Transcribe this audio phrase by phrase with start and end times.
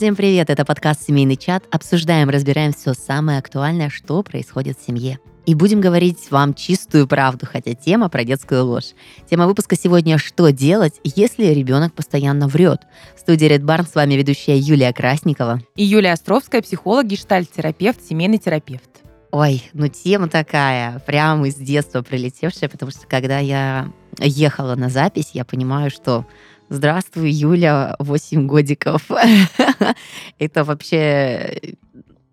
[0.00, 1.64] Всем привет, это подкаст «Семейный чат».
[1.70, 5.18] Обсуждаем, разбираем все самое актуальное, что происходит в семье.
[5.44, 8.94] И будем говорить вам чистую правду, хотя тема про детскую ложь.
[9.28, 12.80] Тема выпуска сегодня «Что делать, если ребенок постоянно врет?».
[13.14, 15.60] В студии Red Barn с вами ведущая Юлия Красникова.
[15.76, 18.88] И Юлия Островская, психолог, гештальт-терапевт, семейный терапевт.
[19.32, 25.32] Ой, ну тема такая, прямо из детства прилетевшая, потому что когда я ехала на запись,
[25.34, 26.24] я понимаю, что
[26.70, 29.02] Здравствуй, Юля, 8 годиков.
[30.38, 31.60] Это вообще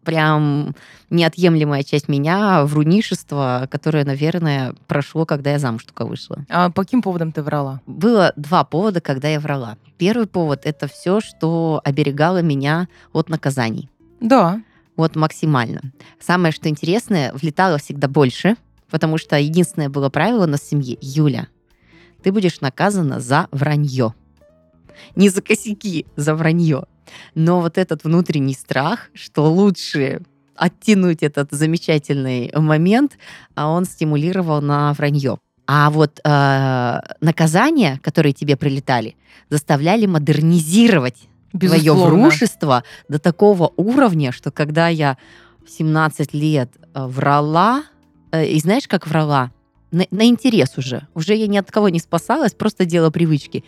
[0.04, 0.76] прям
[1.10, 6.46] неотъемлемая часть меня, врунишество, которое, наверное, прошло, когда я замуж только вышла.
[6.50, 7.82] А по каким поводам ты врала?
[7.88, 9.76] Было два повода, когда я врала.
[9.98, 13.90] Первый повод— это все, что оберегало меня от наказаний.
[14.22, 14.62] Да.
[14.96, 15.82] Вот максимально.
[16.20, 18.55] Самое, что интересное, влетало всегда больше,
[18.91, 21.48] потому что единственное было правило на семье— Юля,
[22.22, 24.13] ты будешь наказана за вранье
[25.16, 26.85] не за косяки, за вранье.
[27.35, 30.21] Но вот этот внутренний страх, что лучше
[30.55, 33.18] оттянуть этот замечательный момент,
[33.55, 35.38] а он стимулировал на вранье.
[35.68, 39.16] А вот э, наказания, которые тебе прилетали,
[39.49, 42.04] заставляли модернизировать Безусловно.
[42.04, 45.18] твое врушество до такого уровня, что когда я
[45.66, 47.84] в 17 лет э, врала,
[48.32, 49.52] э, и знаешь, как врала?
[49.91, 51.08] На, на интерес уже.
[51.14, 53.64] Уже я ни от кого не спасалась, просто дело привычки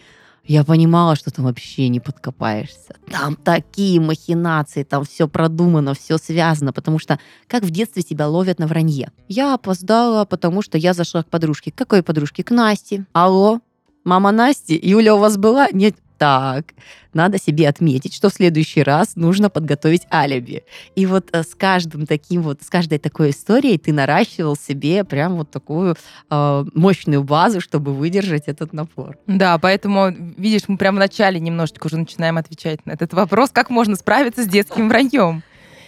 [0.50, 2.96] я понимала, что там вообще не подкопаешься.
[3.12, 8.58] Там такие махинации, там все продумано, все связано, потому что как в детстве тебя ловят
[8.58, 9.12] на вранье.
[9.28, 11.72] Я опоздала, потому что я зашла к подружке.
[11.72, 12.44] К какой подружке?
[12.44, 13.06] К Насте.
[13.14, 13.60] Алло,
[14.04, 15.68] мама Насти, Юля у вас была?
[15.72, 16.74] Нет, так,
[17.14, 20.64] надо себе отметить, что в следующий раз нужно подготовить алиби.
[20.96, 25.38] И вот э, с каждым таким вот, с каждой такой историей ты наращивал себе прям
[25.38, 25.96] вот такую
[26.30, 29.18] э, мощную базу, чтобы выдержать этот напор.
[29.26, 33.70] Да, поэтому, видишь, мы прямо в начале немножечко уже начинаем отвечать на этот вопрос, как
[33.70, 35.42] можно справиться с детским враньем.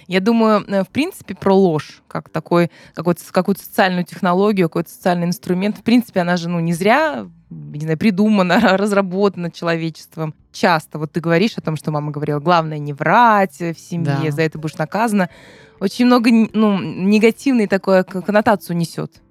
[0.08, 5.28] Я думаю, э, в принципе, про ложь, как такой, какую-то, какую-то социальную технологию, какой-то социальный
[5.28, 10.34] инструмент, в принципе, она же ну, не зря не знаю, придумана, разработана человечеством.
[10.52, 14.32] Часто вот ты говоришь о том, что мама говорила, главное не врать в семье, да.
[14.32, 15.30] за это будешь наказана.
[15.80, 19.22] Очень много ну, негативной такой коннотацию несет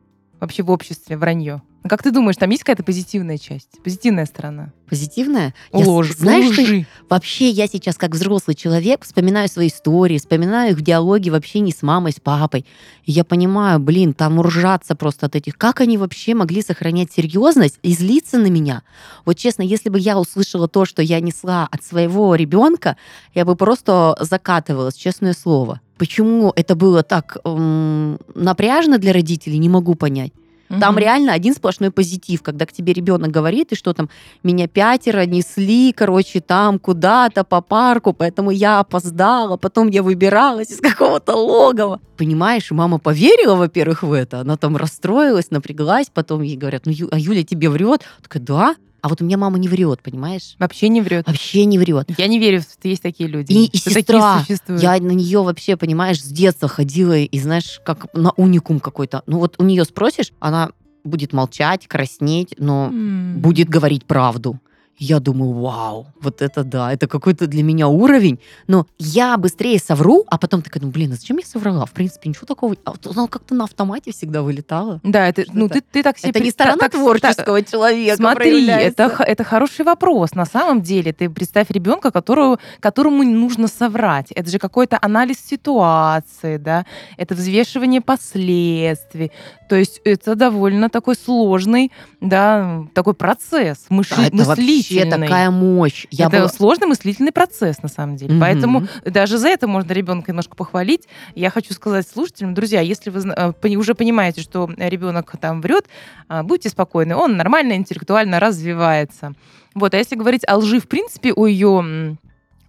[0.41, 1.62] вообще в обществе вранье.
[1.89, 4.73] Как ты думаешь, там есть какая-то позитивная часть, позитивная сторона?
[4.89, 5.55] Позитивная?
[5.73, 6.09] Ложь.
[6.09, 6.83] Я, знаешь, лжи.
[6.83, 11.61] Что, вообще я сейчас как взрослый человек вспоминаю свои истории, вспоминаю их в диалоге вообще
[11.61, 12.67] не с мамой, с папой.
[13.05, 15.57] И я понимаю, блин, там уржаться просто от этих.
[15.57, 18.83] Как они вообще могли сохранять серьезность и злиться на меня?
[19.25, 22.97] Вот честно, если бы я услышала то, что я несла от своего ребенка,
[23.35, 25.81] я бы просто закатывалась, честное слово.
[25.97, 30.33] Почему это было так эм, напряжно для родителей, не могу понять.
[30.78, 34.08] Там реально один сплошной позитив, когда к тебе ребенок говорит, и что там,
[34.44, 40.78] меня пятеро несли, короче, там куда-то по парку, поэтому я опоздала, потом я выбиралась из
[40.81, 42.00] какого-то логова.
[42.16, 47.19] Понимаешь, мама поверила, во-первых, в это, она там расстроилась, напряглась, потом ей говорят, ну, а
[47.19, 48.02] Юля тебе врет?
[48.22, 48.76] Такая, да.
[49.03, 50.56] А вот у меня мама не врет, понимаешь?
[50.59, 51.27] Вообще не врет.
[51.27, 52.11] Вообще не врет.
[52.19, 53.53] Я не верю, что есть такие люди.
[53.53, 58.33] И, и сестра, я на нее вообще, понимаешь, с детства ходила и, знаешь, как на
[58.33, 59.22] уникум какой-то.
[59.27, 60.71] Ну вот у нее спросишь, она
[61.05, 63.37] будет молчать, краснеть, но mm.
[63.38, 64.61] будет говорить правду.
[65.03, 68.38] Я думаю, вау, вот это да, это какой-то для меня уровень.
[68.66, 71.87] Но я быстрее совру, а потом такая, ну, блин, а зачем я соврала?
[71.87, 72.77] В принципе, ничего такого.
[72.84, 75.00] А она как-то на автомате всегда вылетала.
[75.03, 76.28] Да, это, ну, ты, ты так себе...
[76.28, 80.34] Это не сторона так, творческого так, человека Смотри, это, это хороший вопрос.
[80.34, 84.31] На самом деле, ты представь ребенка, которого, которому нужно соврать.
[84.32, 86.84] Это же какой-то анализ ситуации, да,
[87.17, 89.32] это взвешивание последствий.
[89.71, 91.91] То есть это довольно такой сложный,
[92.21, 96.06] да, такой процесс мыши, да, мыслительный вообще такая мощь.
[96.11, 96.49] Я это была...
[96.49, 98.34] сложный мыслительный процесс, на самом деле.
[98.34, 98.41] Mm-hmm.
[98.41, 101.06] Поэтому даже за это можно ребенка немножко похвалить.
[101.34, 105.87] Я хочу сказать слушателям, друзья, если вы э, уже понимаете, что ребенок там врет,
[106.29, 109.32] а, будьте спокойны, он нормально интеллектуально развивается.
[109.75, 112.17] Вот, а если говорить о лжи, в принципе, о ее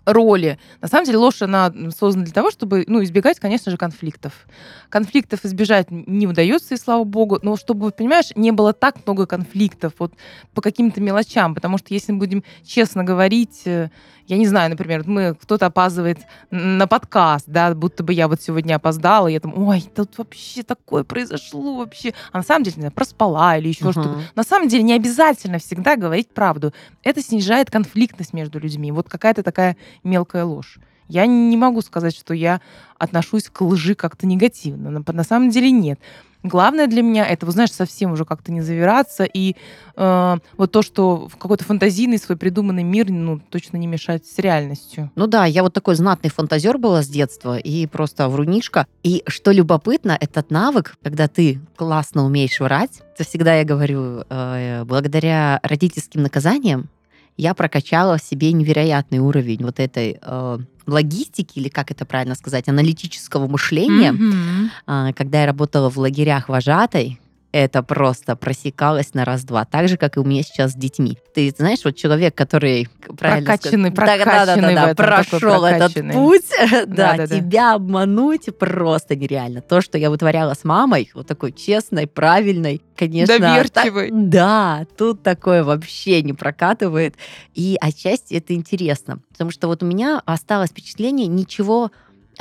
[0.05, 0.57] роли.
[0.81, 4.47] На самом деле ложь, она создана для того, чтобы ну, избегать, конечно же, конфликтов.
[4.89, 9.93] Конфликтов избежать не удается, и слава богу, но чтобы, понимаешь, не было так много конфликтов
[9.99, 10.13] вот
[10.53, 13.89] по каким-то мелочам, потому что если мы будем честно говорить, э,
[14.31, 16.19] я не знаю, например, мы кто-то опаздывает
[16.51, 20.63] на подкаст, да, будто бы я вот сегодня опоздала, и я там, ой, тут вообще
[20.63, 22.13] такое произошло вообще.
[22.31, 23.91] А на самом деле, не знаю, проспала или еще uh-huh.
[23.91, 24.21] что-то.
[24.35, 26.73] На самом деле не обязательно всегда говорить правду.
[27.03, 28.93] Это снижает конфликтность между людьми.
[28.93, 29.75] Вот какая-то такая
[30.05, 30.79] мелкая ложь.
[31.09, 32.61] Я не могу сказать, что я
[32.97, 34.91] отношусь к лжи как-то негативно.
[34.91, 35.99] На, на самом деле нет.
[36.43, 39.55] Главное для меня это, вы знаешь, совсем уже как-то не завираться и
[39.95, 44.37] э, вот то, что в какой-то фантазийный свой придуманный мир, ну, точно не мешать с
[44.39, 45.11] реальностью.
[45.15, 48.85] Ну да, я вот такой знатный фантазер была с детства и просто врунишка.
[49.03, 54.83] И что любопытно, этот навык, когда ты классно умеешь врать, это всегда я говорю, э,
[54.85, 56.89] благодаря родительским наказаниям
[57.37, 62.67] я прокачала в себе невероятный уровень вот этой э, логистики, или как это правильно сказать,
[62.67, 64.11] аналитического мышления.
[64.11, 65.13] Mm-hmm.
[65.13, 67.20] Когда я работала в лагерях вожатой,
[67.51, 71.17] это просто просекалось на раз-два, так же, как и у меня сейчас с детьми.
[71.33, 72.87] Ты знаешь, вот человек, который
[73.17, 76.45] прокачанный, сказать, прокачанный, да, да, да, да, прошел этот путь,
[76.87, 79.61] да, да, тебя обмануть просто нереально.
[79.61, 83.37] То, что я вытворяла с мамой, вот такой честной, правильной, конечно.
[83.37, 84.09] Доверчивой.
[84.09, 87.15] Так, да, тут такое вообще не прокатывает.
[87.53, 91.91] И отчасти это интересно, потому что вот у меня осталось впечатление ничего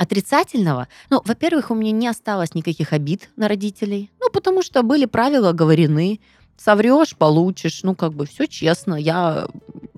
[0.01, 5.05] отрицательного, ну, во-первых, у меня не осталось никаких обид на родителей, ну, потому что были
[5.05, 6.19] правила говорены,
[6.63, 9.47] соврешь, получишь, ну, как бы все честно, я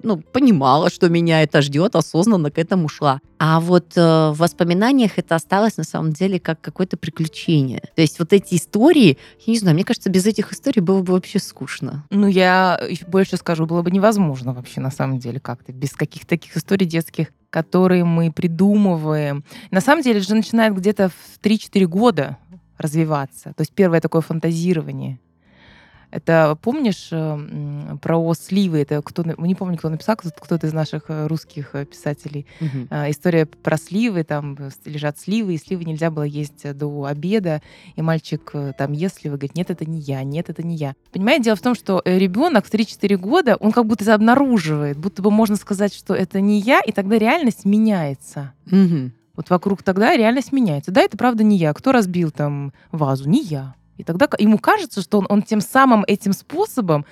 [0.04, 3.20] ну, понимала, что меня это ждет, осознанно к этому шла.
[3.40, 4.02] А вот э,
[4.32, 7.82] в воспоминаниях это осталось на самом деле как какое-то приключение.
[7.96, 11.14] То есть вот эти истории, я не знаю, мне кажется, без этих историй было бы
[11.14, 12.06] вообще скучно.
[12.10, 16.56] Ну, я больше скажу, было бы невозможно вообще на самом деле как-то без каких-то таких
[16.58, 19.44] историй детских которые мы придумываем.
[19.70, 22.38] На самом деле же начинает где-то в 3-4 года
[22.80, 23.54] развиваться.
[23.56, 25.20] То есть первое такое фантазирование.
[26.14, 28.82] Это помнишь э, про сливы?
[28.82, 32.46] Это кто, не помню, кто написал, кто-то из наших э, русских э, писателей.
[32.62, 32.96] Угу.
[33.10, 34.56] История про сливы, там
[34.86, 37.64] лежат сливы, и сливы нельзя было есть до обеда,
[37.96, 40.94] и мальчик там ест сливы, говорит, нет, это не я, нет, это не я.
[41.12, 45.24] Понимаете, дело в том, что ребенок в 3-4 года, он как будто это обнаруживает, будто
[45.24, 48.54] бы можно сказать, что это не я, и тогда реальность меняется.
[48.68, 49.12] Угу.
[49.36, 50.92] Вот вокруг тогда реальность меняется.
[50.92, 51.74] Да, это правда не я.
[51.74, 53.28] Кто разбил там вазу?
[53.28, 53.74] Не я.
[53.98, 57.06] И тогда ему кажется, что он, он тем самым этим способом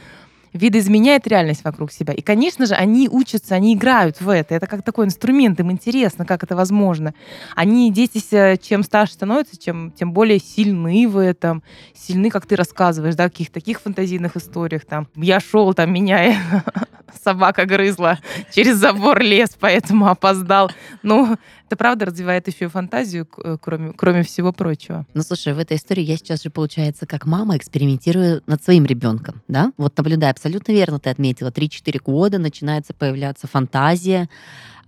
[0.54, 2.13] видоизменяет реальность вокруг себя.
[2.13, 4.54] И, конечно же, они учатся, они играют в это.
[4.54, 7.13] Это как такой инструмент, им интересно, как это возможно.
[7.56, 8.22] Они, дети,
[8.62, 11.63] чем старше становятся, чем, тем более сильны в этом.
[11.95, 14.86] Сильны, как ты рассказываешь, да, в каких-то таких фантазийных историях.
[14.86, 16.36] Там, я шел, там, меня
[17.24, 18.19] собака грызла,
[18.54, 20.72] через забор лес, поэтому опоздал.
[21.04, 21.38] Ну,
[21.68, 25.06] это правда развивает еще и фантазию, э, кроме, кроме всего прочего.
[25.13, 29.42] Ну, слушай, в этой истории я сейчас же, получается, как мама экспериментирую над своим ребенком,
[29.48, 29.72] да?
[29.78, 34.30] Вот наблюдая, абсолютно верно ты отметила, 3-4 года начинается появляться фантазия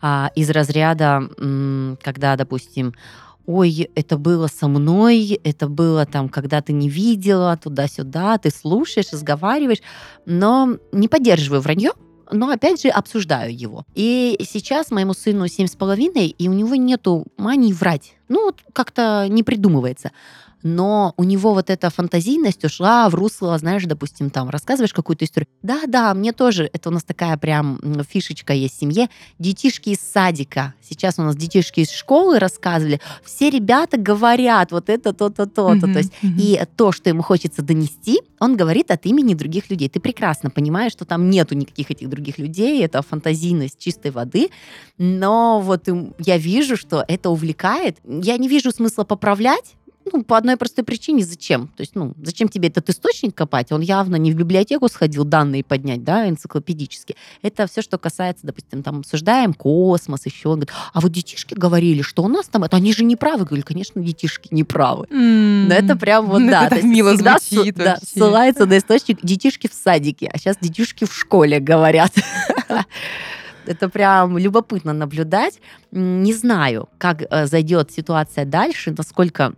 [0.02, 1.30] а, из разряда,
[2.02, 2.94] когда, допустим,
[3.46, 9.12] ой, это было со мной, это было там, когда ты не видела, туда-сюда, ты слушаешь,
[9.12, 9.82] разговариваешь,
[10.26, 11.92] но не поддерживаю вранье,
[12.34, 13.86] но опять же обсуждаю его.
[13.96, 18.14] И сейчас моему сыну семь с половиной, и у него нету мании врать.
[18.28, 20.12] Ну, вот как-то не придумывается
[20.64, 25.48] но у него вот эта фантазийность ушла в русло, знаешь, допустим, там рассказываешь какую-то историю.
[25.62, 27.80] Да-да, мне тоже, это у нас такая прям
[28.10, 29.10] фишечка есть в семье.
[29.40, 30.74] Детишки из садика.
[30.82, 33.00] Сейчас у нас детишки из школы рассказывали.
[33.24, 35.74] Все ребята говорят вот это, то-то, то-то.
[35.74, 36.38] Mm-hmm, то есть mm-hmm.
[36.38, 39.90] и то, что ему хочется донести, он говорит от имени других людей.
[39.90, 44.50] Ты прекрасно понимаешь, что там нету никаких этих других людей, это фантазийность чистой воды,
[44.98, 45.88] но вот
[46.20, 47.98] я вижу, что это увлекает.
[48.04, 49.76] Я не вижу смысла поправлять,
[50.12, 51.68] ну, по одной простой причине, зачем?
[51.68, 53.72] То есть, ну, зачем тебе этот источник копать?
[53.72, 57.16] Он явно не в библиотеку сходил данные поднять, да, энциклопедически.
[57.42, 60.50] Это все, что касается, допустим, там, обсуждаем космос, еще.
[60.50, 63.46] Он говорит, а вот детишки говорили, что у нас там, это они же не правы.
[63.46, 65.08] Говорю, конечно, детишки не правы.
[65.10, 66.68] Но это прям вот, да.
[66.68, 71.14] Это мило всегда звучит да, ссылается на источник детишки в садике, а сейчас детишки в
[71.14, 72.12] школе говорят.
[73.66, 75.60] Это прям любопытно наблюдать.
[75.92, 79.54] Не знаю, как э, зайдет ситуация дальше, насколько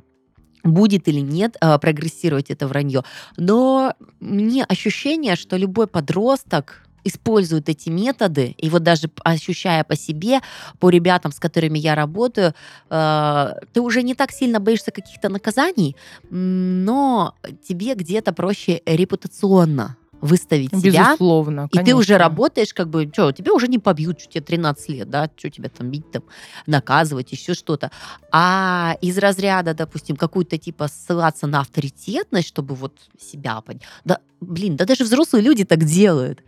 [0.65, 3.03] будет или нет э, прогрессировать это вранье.
[3.38, 10.41] Но мне ощущение, что любой подросток использует эти методы, и вот даже ощущая по себе,
[10.79, 12.53] по ребятам, с которыми я работаю,
[12.89, 15.95] э, ты уже не так сильно боишься каких-то наказаний,
[16.29, 17.36] но
[17.67, 21.82] тебе где-то проще репутационно выставить Безусловно, себя.
[21.82, 25.10] И ты уже работаешь, как бы, что, тебя уже не побьют, что тебе 13 лет,
[25.10, 26.24] да, что тебя там бить, там,
[26.65, 27.91] наказывать, еще что-то.
[28.32, 33.84] А из разряда, допустим, какую-то типа ссылаться на авторитетность, чтобы вот себя понять.
[34.03, 36.44] Да, блин, да даже взрослые люди так делают.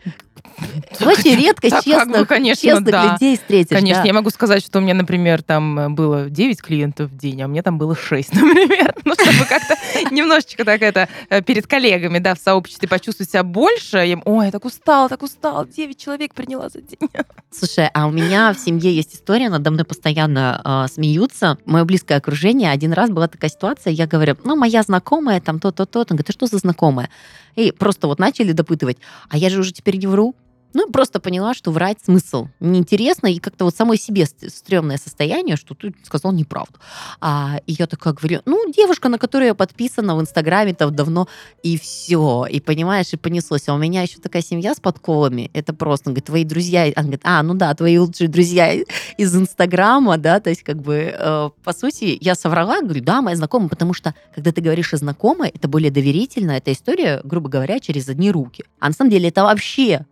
[1.01, 3.13] Очень редко так как бы, конечно, честных да.
[3.13, 3.75] людей встретишь.
[3.75, 4.07] Конечно, да.
[4.07, 7.49] я могу сказать, что у меня, например, там было 9 клиентов в день, а у
[7.49, 8.95] меня там было 6, например.
[9.05, 9.75] Ну, чтобы как-то
[10.11, 13.97] немножечко так это э, перед коллегами, да, в сообществе почувствовать себя больше.
[13.97, 17.09] Я, Ой, я так устала, так устала, 9 человек приняла за день.
[17.51, 21.57] Слушай, а у меня в семье есть история, надо мной постоянно э, смеются.
[21.65, 25.85] Мое близкое окружение, один раз была такая ситуация, я говорю, ну, моя знакомая, там то-то,
[25.85, 26.13] то-то.
[26.13, 27.09] Он говорит, а что за знакомая?
[27.57, 28.97] И просто вот начали допытывать,
[29.29, 30.35] а я же уже теперь не вру.
[30.73, 35.55] Ну, просто поняла, что врать смысл неинтересно, и как-то вот самой себе ст- стрёмное состояние,
[35.55, 36.77] что ты сказал неправду.
[37.21, 41.27] А, и я такая говорю, ну, девушка, на которую я подписана в Инстаграме там давно,
[41.63, 43.67] и все, и понимаешь, и понеслось.
[43.67, 47.21] А у меня еще такая семья с подколами, это просто, говорит, твои друзья, он говорит,
[47.23, 48.73] а, ну да, твои лучшие друзья
[49.17, 53.35] из Инстаграма, да, то есть как бы, э, по сути, я соврала, говорю, да, моя
[53.35, 57.79] знакомая, потому что, когда ты говоришь о знакомой, это более доверительно, это история, грубо говоря,
[57.79, 58.63] через одни руки.
[58.79, 60.05] А на самом деле это вообще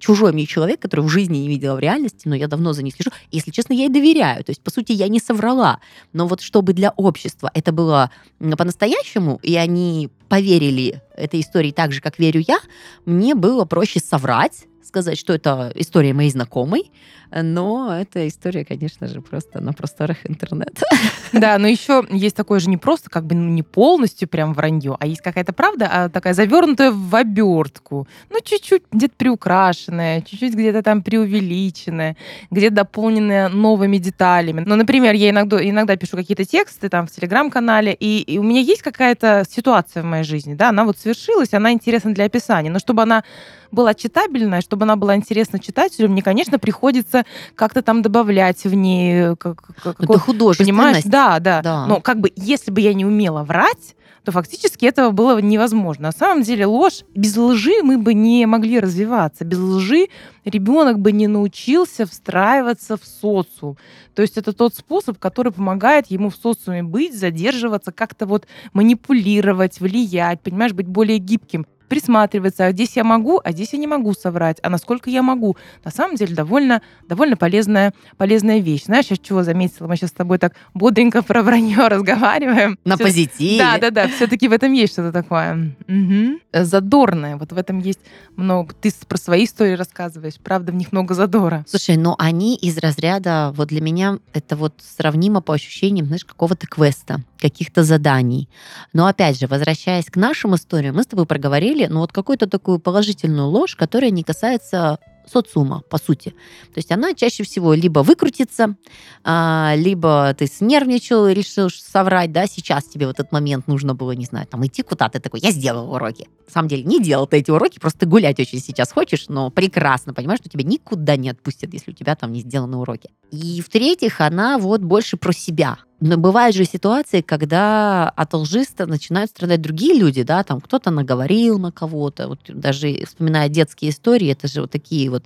[0.00, 2.90] чужой мне человек, который в жизни не видела в реальности, но я давно за ней
[2.90, 3.10] слежу.
[3.30, 4.44] Если честно, я ей доверяю.
[4.44, 5.80] То есть, по сути, я не соврала.
[6.12, 12.00] Но вот чтобы для общества это было по-настоящему, и они поверили этой истории так же,
[12.00, 12.58] как верю я,
[13.04, 16.90] мне было проще соврать, сказать, что это история моей знакомой,
[17.34, 20.82] но эта история, конечно же, просто на просторах интернета.
[21.32, 24.98] Да, но еще есть такое же не просто, как бы ну, не полностью прям вранье,
[25.00, 28.06] а есть какая-то правда, а такая завернутая в обертку.
[28.28, 32.18] Ну, чуть-чуть где-то приукрашенная, чуть-чуть где-то там преувеличенная,
[32.50, 34.62] где-то дополненная новыми деталями.
[34.66, 38.60] Ну, например, я иногда, иногда пишу какие-то тексты там в телеграм-канале, и, и у меня
[38.60, 42.78] есть какая-то ситуация в моей жизни, да, она вот свершилась, она интересна для описания, но
[42.78, 43.24] чтобы она
[43.72, 47.24] была читабельная, чтобы она была интересна читателю, мне, конечно, приходится
[47.54, 50.58] как-то там добавлять в ней как, как- Это художественность.
[50.70, 51.04] Понимаешь?
[51.04, 51.86] Да, да, Да.
[51.86, 56.04] Но как бы, если бы я не умела врать, то фактически этого было невозможно.
[56.04, 59.44] На самом деле ложь, без лжи мы бы не могли развиваться.
[59.44, 60.06] Без лжи
[60.46, 63.76] ребенок бы не научился встраиваться в социум.
[64.14, 69.80] То есть это тот способ, который помогает ему в социуме быть, задерживаться, как-то вот манипулировать,
[69.80, 74.14] влиять, понимаешь, быть более гибким присматриваться, а здесь я могу, а здесь я не могу
[74.14, 75.56] соврать, а насколько я могу.
[75.84, 78.84] На самом деле довольно, довольно полезная, полезная вещь.
[78.84, 79.86] Знаешь, я чего заметила?
[79.88, 82.78] Мы сейчас с тобой так бодренько про вранье разговариваем.
[82.86, 83.58] На Всё- позитиве.
[83.58, 84.08] Да, да, да.
[84.08, 85.76] Все-таки в этом есть что-то такое.
[85.86, 87.36] Э, Задорное.
[87.36, 88.00] Вот в этом есть
[88.36, 88.74] много.
[88.74, 90.34] Ты про свои истории рассказываешь.
[90.42, 91.64] Правда, в них много задора.
[91.68, 96.66] Слушай, ну они из разряда, вот для меня это вот сравнимо по ощущениям, знаешь, какого-то
[96.66, 98.48] квеста, каких-то заданий.
[98.92, 102.78] Но опять же, возвращаясь к нашим историям, мы с тобой проговорили, ну вот какую-то такую
[102.78, 106.30] положительную ложь, которая не касается социума, по сути.
[106.74, 108.76] То есть она чаще всего либо выкрутится,
[109.24, 114.12] а, либо ты снервничал и решил соврать, да, сейчас тебе в этот момент нужно было,
[114.12, 116.28] не знаю, там идти куда-то, такой, я сделал уроки.
[116.46, 120.12] На самом деле не делал ты эти уроки, просто гулять очень сейчас хочешь, но прекрасно
[120.12, 123.10] понимаешь, что тебя никуда не отпустят, если у тебя там не сделаны уроки.
[123.30, 125.78] И в-третьих, она вот больше про себя.
[126.04, 130.90] Но бывают же ситуации, когда от лжи ста- начинают страдать другие люди, да, там кто-то
[130.90, 135.22] наговорил на кого-то, вот даже вспоминая детские истории, это же вот такие вот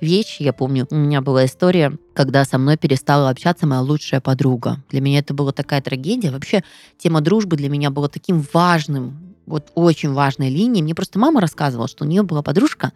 [0.00, 0.44] вещи.
[0.44, 4.76] Я помню, у меня была история, когда со мной перестала общаться моя лучшая подруга.
[4.88, 6.30] Для меня это была такая трагедия.
[6.30, 6.62] Вообще
[6.96, 10.82] тема дружбы для меня была таким важным, вот очень важной линией.
[10.82, 12.92] Мне просто мама рассказывала, что у нее была подружка,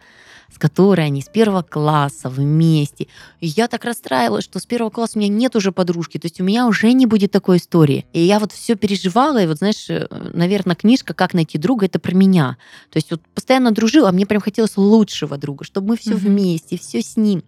[0.53, 3.07] с которой они с первого класса вместе.
[3.41, 6.39] И я так расстраивалась, что с первого класса у меня нет уже подружки, то есть
[6.39, 8.05] у меня уже не будет такой истории.
[8.13, 9.87] И я вот все переживала, и вот, знаешь,
[10.33, 12.57] наверное, книжка «Как найти друга»— это про меня.
[12.91, 16.19] То есть вот постоянно дружила, а мне прям хотелось лучшего друга, чтобы мы все Мгм.
[16.19, 17.43] вместе, все с ним.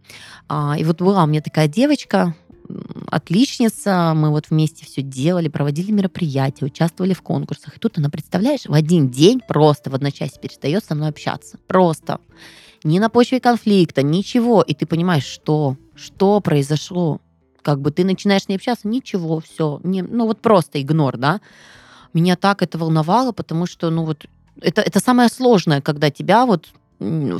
[0.49, 2.35] А, и вот была у меня такая девочка,
[3.09, 7.77] отличница, мы вот вместе все делали, проводили мероприятия, участвовали в конкурсах.
[7.77, 11.57] И тут она, представляешь, в один день просто в одночасье перестает со мной общаться.
[11.67, 12.19] Просто.
[12.83, 14.61] Ни на почве конфликта, ничего.
[14.61, 17.19] И ты понимаешь, что, что произошло.
[17.61, 19.79] Как бы ты начинаешь с ней общаться, ничего, все.
[19.83, 21.41] Не, ну вот просто игнор, да.
[22.13, 24.25] Меня так это волновало, потому что, ну вот,
[24.61, 26.67] это, это самое сложное, когда тебя вот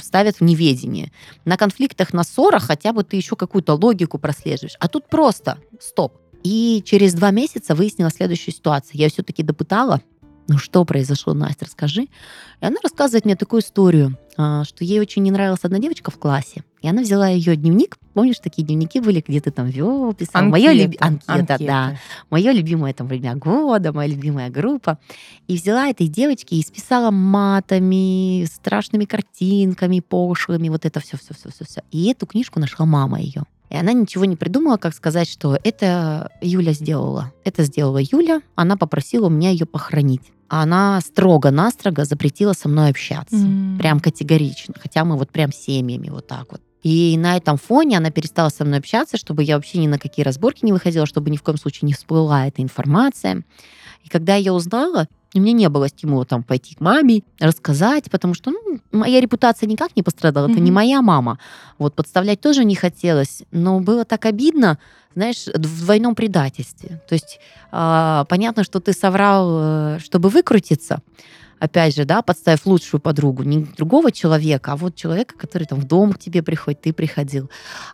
[0.02, 1.12] ставят в неведение.
[1.46, 4.76] На конфликтах, на ссорах хотя бы ты еще какую-то логику прослеживаешь.
[4.80, 6.18] А тут просто стоп.
[6.44, 8.98] И через два месяца выяснилась следующая ситуация.
[8.98, 10.02] Я все-таки допытала,
[10.48, 12.04] ну что произошло, Настя, расскажи.
[12.04, 16.18] И она рассказывает мне такую историю, а, что ей очень не нравилась одна девочка в
[16.18, 16.63] классе.
[16.82, 17.98] И она взяла ее дневник.
[18.13, 20.44] Помнишь, такие дневники были, где ты там вел, писал.
[20.51, 21.98] Моё люби- Анкета, да.
[22.30, 25.00] Мое любимое там время года, моя любимая группа.
[25.48, 31.50] И взяла этой девочки и списала матами, страшными картинками, пошлыми, вот это все, все, все,
[31.50, 31.82] все, все.
[31.92, 33.44] И эту книжку нашла мама ее.
[33.70, 37.34] И она ничего не придумала, как сказать, что это Юля сделала.
[37.44, 40.32] Это сделала Юля, она попросила у меня ее похоронить.
[40.50, 43.36] А она строго-настрого запретила со мной общаться.
[43.36, 43.78] М.
[43.78, 44.76] Прям категорично.
[44.80, 46.62] Хотя мы вот прям семьями вот так вот.
[46.84, 50.24] И на этом фоне она перестала со мной общаться, чтобы я вообще ни на какие
[50.24, 53.44] разборки не выходила, чтобы ни в коем случае не всплыла эта информация.
[54.04, 58.34] И когда я узнала, и мне не было стимула там пойти к маме, рассказать, потому
[58.34, 61.40] что ну, моя репутация никак не пострадала, это не моя мама.
[61.78, 64.80] Вот подставлять тоже не хотелось, но было так обидно,
[65.16, 67.02] знаешь, в двойном предательстве.
[67.08, 67.40] То есть
[67.72, 71.02] а, понятно, что ты соврал, э, чтобы выкрутиться,
[71.60, 75.88] опять же, да, подставив лучшую подругу, не другого человека, а вот человека, который там в
[75.88, 77.50] дом к тебе приходит, ты приходил.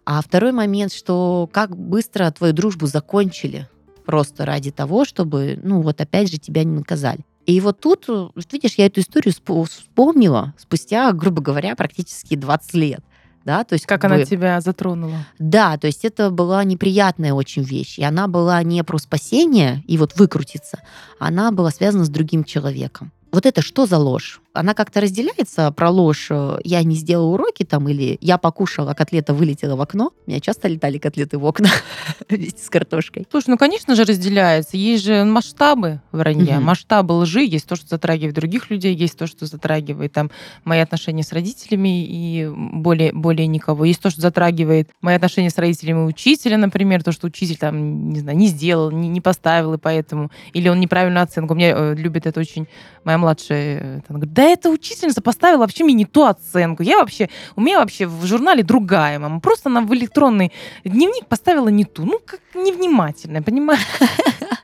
[0.05, 3.67] А второй момент, что как быстро твою дружбу закончили
[4.05, 7.25] просто ради того, чтобы, ну вот опять же, тебя не наказали.
[7.45, 8.07] И вот тут,
[8.51, 13.01] видишь, я эту историю спо- вспомнила спустя, грубо говоря, практически 20 лет.
[13.45, 15.25] Да, то есть Как как она бы- тебя затронула?
[15.37, 17.99] да, то есть это была неприятная очень вещь.
[17.99, 20.79] И она была не про спасение и вот выкрутиться,
[21.19, 23.11] она была связана с другим человеком.
[23.33, 24.39] Вот это что за ложь?
[24.53, 28.93] Она как-то разделяется про ложь э, «я не сделала уроки» там или «я покушала, а
[28.93, 30.11] котлета вылетела в окно».
[30.27, 31.69] У меня часто летали котлеты в окна
[32.29, 33.25] вместе с картошкой.
[33.31, 34.77] Слушай, ну, конечно же, разделяется.
[34.77, 36.65] Есть же масштабы вранья, Мгм.
[36.65, 37.43] масштабы лжи.
[37.43, 40.29] Есть то, что затрагивает других людей, есть то, что затрагивает там
[40.65, 43.85] мои отношения с родителями и более, более никого.
[43.85, 48.19] Есть то, что затрагивает мои отношения с родителями учителя, например, то, что учитель там, не
[48.19, 50.29] знаю, не сделал, не, не поставил, и поэтому...
[50.53, 51.55] Или он неправильную оценку.
[51.55, 52.67] У меня э, любит это очень
[53.03, 53.79] моя младшая.
[53.79, 56.83] э, Она говорит, да эта учительница поставила вообще мне не ту оценку.
[56.83, 57.29] Я вообще...
[57.55, 59.39] У меня вообще в журнале другая мама.
[59.39, 60.51] Просто она в электронный
[60.83, 62.05] дневник поставила не ту.
[62.05, 63.81] Ну, как невнимательная, понимаешь?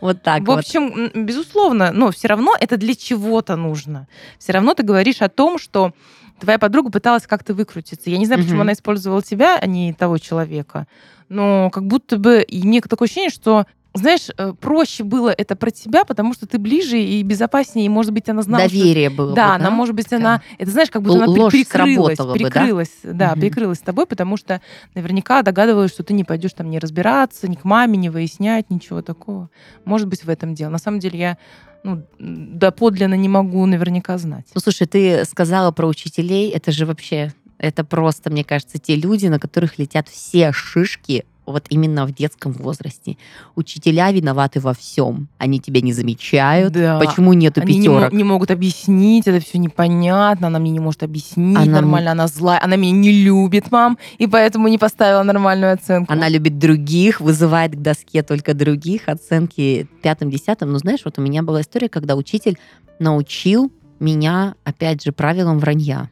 [0.00, 0.60] Вот так В вот.
[0.60, 4.08] общем, м, безусловно, но все равно это для чего-то нужно.
[4.38, 5.92] Все равно ты говоришь о том, что
[6.40, 8.08] твоя подруга пыталась как-то выкрутиться.
[8.08, 10.86] Я не знаю, почему она использовала тебя, а не того человека.
[11.28, 15.70] Но как будто бы и мне такое ощущение, что знаешь, э, проще было это про
[15.70, 19.34] тебя, потому что ты ближе и безопаснее, и, может быть, она знала, что Доверие было
[19.34, 20.42] да, бы, она, может быть, она...
[20.58, 22.50] Это знаешь, как будто Л- она ложь прикрылась, сработала бы, да?
[22.50, 23.40] прикрылась, да, Мгм.
[23.40, 24.60] прикрылась с тобой, потому что
[24.94, 29.02] наверняка догадывалась, что ты не пойдешь там не разбираться, ни к маме не выяснять, ничего
[29.02, 29.50] такого.
[29.84, 30.70] Может быть, в этом дело.
[30.70, 31.38] На самом деле я
[31.82, 34.46] ну, доподлинно не могу наверняка знать.
[34.54, 39.26] Ну, слушай, ты сказала про учителей, это же вообще, это просто, мне кажется, те люди,
[39.26, 43.16] на которых летят все шишки вот именно в детском возрасте.
[43.54, 45.28] Учителя виноваты во всем.
[45.38, 46.72] Они тебя не замечают.
[46.72, 46.98] Да.
[46.98, 48.12] Почему нету Они не, пятерок?
[48.12, 52.60] не могут объяснить, это все непонятно, она мне не может объяснить Она нормально, она злая,
[52.62, 56.12] она меня не любит, мам, и поэтому не поставила нормальную оценку.
[56.12, 60.70] Она любит других, вызывает к доске только других, оценки пятым-десятым.
[60.70, 62.58] Но знаешь, вот у меня была история, когда учитель
[62.98, 66.10] научил меня, опять же, правилам вранья.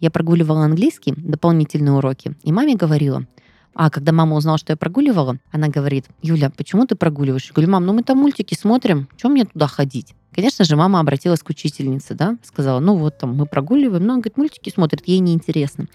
[0.00, 3.24] Я прогуливала английский, дополнительные уроки, и маме говорила,
[3.74, 7.46] а когда мама узнала, что я прогуливала, она говорит, Юля, почему ты прогуливаешь?
[7.46, 10.14] Я говорю, мам, ну мы там мультики смотрим, чем мне туда ходить?
[10.34, 14.22] Конечно же, мама обратилась к учительнице, да, сказала, ну вот там мы прогуливаем, но она
[14.22, 15.86] говорит, мультики смотрит, ей неинтересно.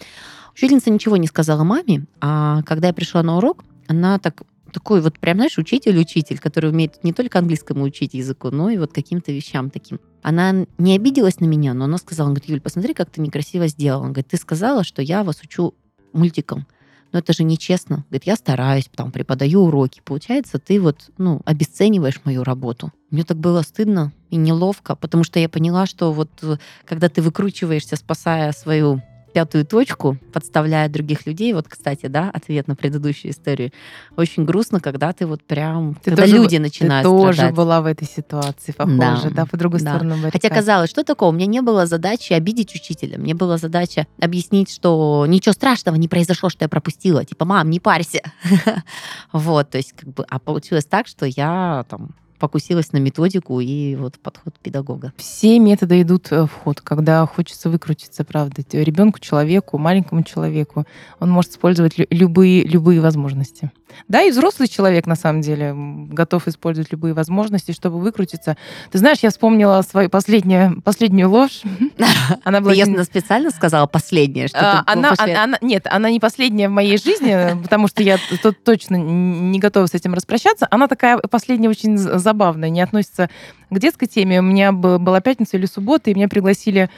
[0.53, 5.17] Учительница ничего не сказала маме, а когда я пришла на урок, она так такой вот
[5.19, 9.69] прям, знаешь, учитель-учитель, который умеет не только английскому учить языку, но и вот каким-то вещам
[9.69, 9.99] таким.
[10.21, 13.67] Она не обиделась на меня, но она сказала, она говорит, Юль, посмотри, как ты некрасиво
[13.67, 14.03] сделала.
[14.03, 15.73] Она говорит, ты сказала, что я вас учу
[16.13, 16.67] мультикам.
[17.11, 18.05] Но это же нечестно.
[18.09, 20.01] Говорит, я стараюсь, там, преподаю уроки.
[20.03, 22.91] Получается, ты вот, ну, обесцениваешь мою работу.
[23.09, 27.21] Мне так было стыдно и неловко, потому что я поняла, что вот э, когда ты
[27.21, 29.01] выкручиваешься, спасая свою
[29.39, 31.53] пятую точку, подставляя других людей.
[31.53, 33.71] Вот, кстати, да, ответ на предыдущую историю.
[34.17, 35.95] Очень грустно, когда ты вот прям...
[35.95, 37.55] Ты когда тоже люди Ты начинают тоже страдать.
[37.55, 39.91] была в этой ситуации, похоже, да, по другую да.
[39.91, 40.53] сторону Хотя баррикад.
[40.53, 41.29] казалось, что такого?
[41.29, 43.17] У меня не было задачи обидеть учителя.
[43.17, 47.23] Мне была задача объяснить, что ничего страшного не произошло, что я пропустила.
[47.23, 48.21] Типа, мам, не парься.
[49.31, 53.95] Вот, то есть, как бы, а получилось так, что я там покусилась на методику и
[53.95, 55.13] вот подход педагога.
[55.17, 58.63] Все методы идут э, в ход, когда хочется выкрутиться, правда.
[58.71, 60.85] Ребенку, человеку, маленькому человеку,
[61.19, 63.71] он может использовать лю- любые, любые возможности.
[64.07, 68.55] Да, и взрослый человек, на самом деле, готов использовать любые возможности, чтобы выкрутиться.
[68.91, 71.61] Ты знаешь, я вспомнила свою последнюю, последнюю ложь.
[72.43, 75.09] Она была ясно специально сказала последнее, что А, она,
[75.43, 79.87] она- нет, она не последняя в моей жизни, потому что я тут точно не готова
[79.87, 80.67] с этим распрощаться.
[80.69, 81.97] Она такая последняя очень
[82.29, 83.29] з- забавная, не относится
[83.71, 84.39] к детской теме.
[84.39, 86.89] У меня была пятница или суббота, и меня пригласили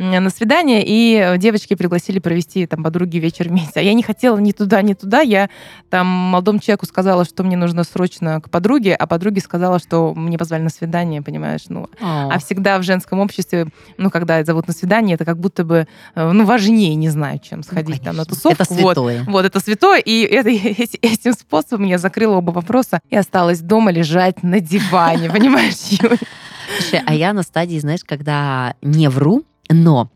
[0.00, 3.80] на свидание, и девочки пригласили провести там подруги вечер вместе.
[3.80, 5.20] А я не хотела ни туда, ни туда.
[5.20, 5.50] Я
[5.90, 10.38] там молодому человеку сказала, что мне нужно срочно к подруге, а подруге сказала, что мне
[10.38, 11.64] позвали на свидание, понимаешь?
[11.68, 15.86] Ну, а всегда в женском обществе, ну, когда зовут на свидание, это как будто бы,
[16.14, 18.62] э, ну, важнее, не знаю, чем сходить ну, там на тусовку.
[18.62, 19.24] Это святое.
[19.24, 20.00] Вот, вот это святое.
[20.00, 20.48] И это,
[21.02, 25.74] этим способом я закрыла оба вопроса и осталась дома лежать на диване, понимаешь?
[25.74, 30.10] Слушай, а я на стадии, знаешь, когда не вру, но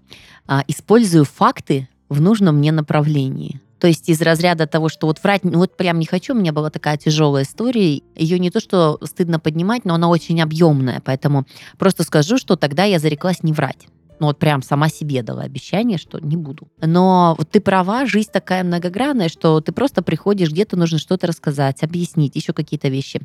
[0.47, 3.61] а, использую факты в нужном мне направлении.
[3.79, 6.53] То есть из разряда того, что вот врать, ну вот прям не хочу, у меня
[6.53, 8.01] была такая тяжелая история.
[8.17, 11.03] Ее не то, что стыдно поднимать, но она очень объемная.
[11.05, 11.45] Поэтому
[11.77, 13.87] просто скажу, что тогда я зареклась не врать.
[14.21, 16.69] Ну вот прям сама себе дала обещание, что не буду.
[16.81, 21.83] Но вот ты права, жизнь такая многогранная, что ты просто приходишь, где-то нужно что-то рассказать,
[21.83, 23.21] объяснить, еще какие-то вещи.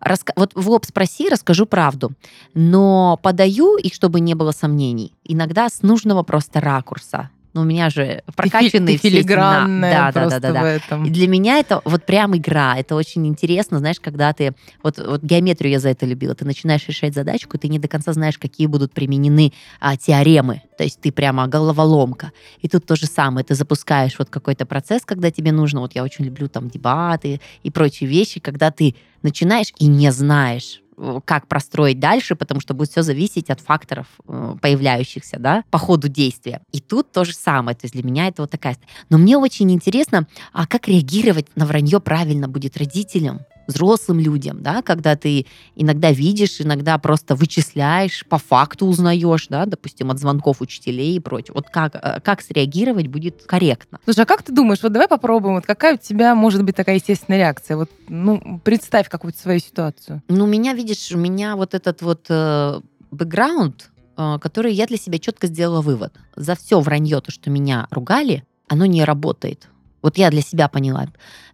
[0.00, 0.32] Раска...
[0.36, 2.12] Вот в лоб спроси, расскажу правду.
[2.54, 7.90] Но подаю, и чтобы не было сомнений, иногда с нужного просто ракурса но у меня
[7.90, 10.68] же прокачанные ты, ты филигранная да, да, да, да, да.
[10.70, 11.04] этом.
[11.04, 12.76] И для меня это вот прям игра.
[12.78, 14.54] Это очень интересно, знаешь, когда ты...
[14.84, 16.36] Вот, вот геометрию я за это любила.
[16.36, 20.62] Ты начинаешь решать задачку, и ты не до конца знаешь, какие будут применены а, теоремы.
[20.76, 22.30] То есть ты прямо головоломка.
[22.60, 23.44] И тут то же самое.
[23.44, 25.80] Ты запускаешь вот какой-то процесс, когда тебе нужно...
[25.80, 30.80] Вот я очень люблю там дебаты и прочие вещи, когда ты начинаешь и не знаешь,
[31.24, 36.08] как простроить дальше, потому что будет все зависеть от факторов, э, появляющихся, да, по ходу
[36.08, 36.60] действия.
[36.72, 37.76] И тут то же самое.
[37.76, 38.76] То есть для меня это вот такая...
[39.08, 43.40] Но мне очень интересно, а как реагировать на вранье правильно будет родителям?
[43.68, 50.10] Взрослым людям, да, когда ты иногда видишь, иногда просто вычисляешь, по факту узнаешь, да, допустим,
[50.10, 51.52] от звонков учителей и прочее.
[51.54, 54.00] Вот как, э, как среагировать будет корректно.
[54.04, 56.96] Слушай, а как ты думаешь, вот давай попробуем, вот какая у тебя может быть такая
[56.96, 57.76] естественная реакция?
[57.76, 60.22] Вот, ну, представь какую-то свою ситуацию.
[60.28, 65.18] Ну, меня, видишь, у меня вот этот вот э, бэкграунд, э, который я для себя
[65.18, 66.14] четко сделала вывод.
[66.36, 69.68] За все вранье, то, что меня ругали, оно не работает.
[70.02, 71.06] Вот я для себя поняла.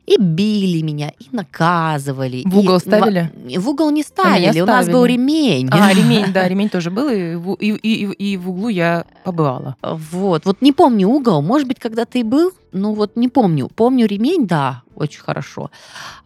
[0.06, 2.42] И били меня, и наказывали.
[2.44, 3.32] В угол и, ставили?
[3.56, 5.68] В, в угол не ставили, ставили, у нас был ремень.
[5.70, 9.76] А, ремень, да, ремень тоже был, и, и, и, и в углу я побывала.
[9.82, 13.70] Вот, вот не помню угол, может быть, когда ты был, ну вот не помню.
[13.74, 15.70] Помню ремень, да, очень хорошо.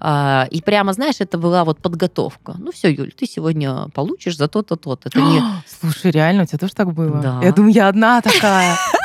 [0.00, 2.57] А, и прямо, знаешь, это была вот подготовка.
[2.59, 5.11] Ну все, Юль, ты сегодня получишь за то-то, то-то.
[5.20, 5.40] Не...
[5.81, 7.20] Слушай, реально, у тебя тоже так было?
[7.20, 7.40] Да.
[7.44, 8.76] Я думаю, я одна такая.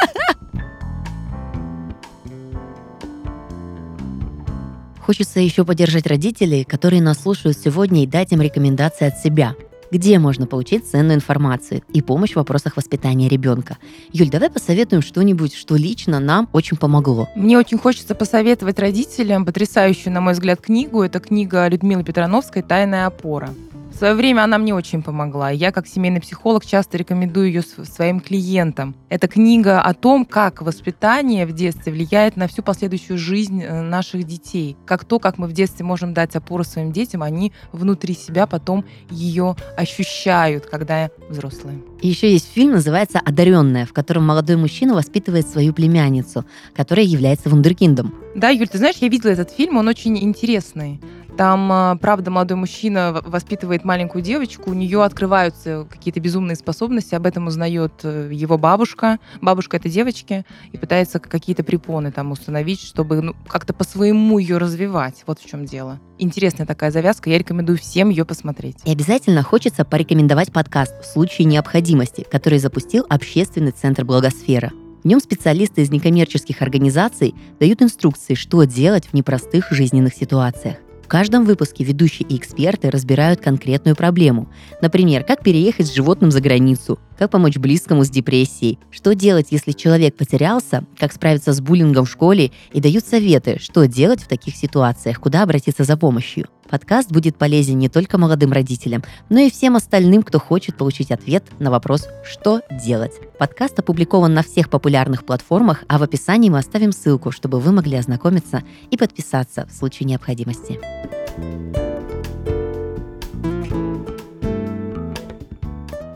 [5.06, 9.54] Хочется еще поддержать родителей, которые нас слушают сегодня и дать им рекомендации от себя.
[9.92, 13.78] Где можно получить ценную информацию и помощь в вопросах воспитания ребенка?
[14.14, 17.28] Юль, давай посоветуем что-нибудь, что лично нам очень помогло.
[17.36, 21.04] Мне очень хочется посоветовать родителям потрясающую, на мой взгляд, книгу.
[21.04, 23.50] Это книга Людмилы Петрановской «Тайная опора».
[23.94, 25.52] В свое время она мне очень помогла.
[25.52, 28.96] Я, как семейный психолог, часто рекомендую ее своим клиентам.
[29.08, 34.24] Это книга о том, как воспитание в детстве влияет на всю последующую жизнь э, наших
[34.24, 34.76] детей.
[34.86, 38.84] Как то, как мы в детстве можем дать опору своим детям, они внутри себя потом
[39.12, 41.80] ее ощущают, когда взрослые.
[42.02, 47.48] И еще есть фильм, называется «Одаренная», в котором молодой мужчина воспитывает свою племянницу, которая является
[47.48, 48.14] вундеркиндом.
[48.36, 51.00] Да, Юль, ты знаешь, я видела этот фильм, он очень интересный.
[51.38, 57.26] Там, а, правда, молодой мужчина воспитывает маленькую девочку, у нее открываются какие-то безумные способности, об
[57.26, 63.22] этом узнает э, его бабушка, бабушка этой девочки, и пытается какие-то препоны там установить, чтобы
[63.22, 65.24] ну, как-то по-своему ее развивать.
[65.26, 66.00] Вот в чем дело.
[66.20, 68.78] Интересная такая завязка, я рекомендую всем ее посмотреть.
[68.86, 74.72] И обязательно хочется порекомендовать подкаст «В случае необходимости», который запустил Общественный центр «Благосфера».
[75.04, 80.78] В нем специалисты из некоммерческих организаций дают инструкции, что делать в непростых жизненных ситуациях.
[81.04, 84.50] В каждом выпуске ведущие и эксперты разбирают конкретную проблему.
[84.82, 89.74] Например, как переехать с животным за границу, как помочь близкому с депрессией, что делать, если
[89.74, 94.56] человек потерялся, как справиться с буллингом в школе и дают советы, что делать в таких
[94.56, 96.48] ситуациях, куда обратиться за помощью.
[96.70, 101.44] Подкаст будет полезен не только молодым родителям, но и всем остальным, кто хочет получить ответ
[101.60, 103.14] на вопрос «Что делать?».
[103.38, 107.98] Подкаст опубликован на всех популярных платформах, а в описании мы оставим ссылку, чтобы вы могли
[107.98, 110.80] ознакомиться и подписаться в случае необходимости.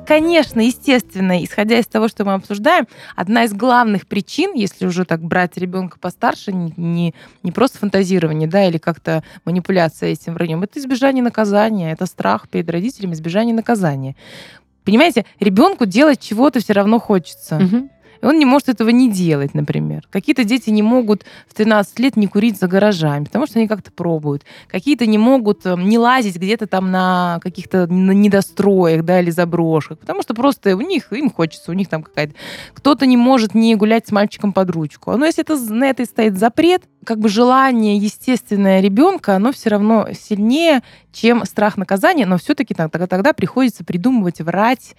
[0.08, 5.22] Конечно, естественно, исходя из того, что мы обсуждаем, одна из главных причин, если уже так
[5.22, 11.22] брать ребенка постарше, не, не просто фантазирование, да, или как-то манипуляция этим враньем, это избежание
[11.22, 14.16] наказания, это страх перед родителями, избежание наказания.
[14.86, 17.58] Понимаете, ребенку делать чего-то все равно хочется.
[17.58, 17.90] Угу.
[18.22, 20.08] И он не может этого не делать, например.
[20.10, 23.92] Какие-то дети не могут в 13 лет не курить за гаражами, потому что они как-то
[23.92, 24.44] пробуют.
[24.68, 30.22] Какие-то не могут э, не лазить где-то там на каких-то недостроях, да, или заброшках, потому
[30.22, 32.34] что просто у них, им хочется, у них там какая-то...
[32.74, 35.16] Кто-то не может не гулять с мальчиком под ручку.
[35.18, 40.08] Но если это, на это стоит запрет, как бы желание естественное ребенка, оно все равно
[40.12, 44.96] сильнее, чем страх наказания, но все-таки тогда, тогда приходится придумывать, врать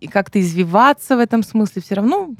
[0.00, 1.82] и как-то извиваться в этом смысле.
[1.82, 2.30] Все равно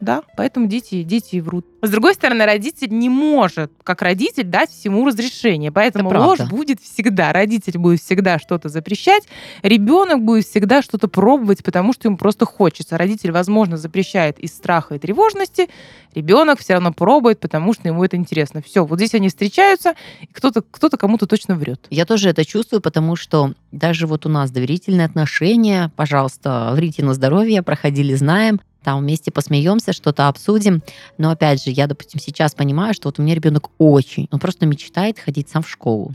[0.00, 1.66] да, поэтому дети, дети и врут.
[1.82, 5.70] С другой стороны, родитель не может, как родитель, дать всему разрешение.
[5.70, 7.32] Поэтому ложь будет всегда.
[7.32, 9.24] Родитель будет всегда что-то запрещать,
[9.62, 12.96] ребенок будет всегда что-то пробовать, потому что ему просто хочется.
[12.96, 15.68] Родитель, возможно, запрещает из страха и тревожности,
[16.14, 18.62] ребенок все равно пробует, потому что ему это интересно.
[18.62, 21.86] Все, вот здесь они встречаются, и кто-то кто кому-то точно врет.
[21.90, 27.14] Я тоже это чувствую, потому что даже вот у нас доверительные отношения, пожалуйста, врите на
[27.14, 30.82] здоровье, проходили, знаем там вместе посмеемся, что-то обсудим.
[31.18, 34.66] Но опять же, я, допустим, сейчас понимаю, что вот у меня ребенок очень, он просто
[34.66, 36.14] мечтает ходить сам в школу.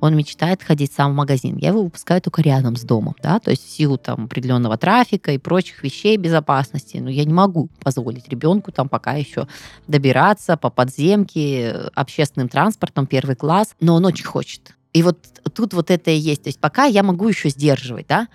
[0.00, 1.56] Он мечтает ходить сам в магазин.
[1.56, 5.32] Я его выпускаю только рядом с домом, да, то есть в силу там определенного трафика
[5.32, 6.98] и прочих вещей безопасности.
[6.98, 9.48] Но я не могу позволить ребенку там пока еще
[9.88, 14.76] добираться по подземке, общественным транспортом, первый класс, но он очень хочет.
[14.92, 15.18] И вот
[15.54, 16.44] тут вот это и есть.
[16.44, 18.28] То есть пока я могу еще сдерживать, да,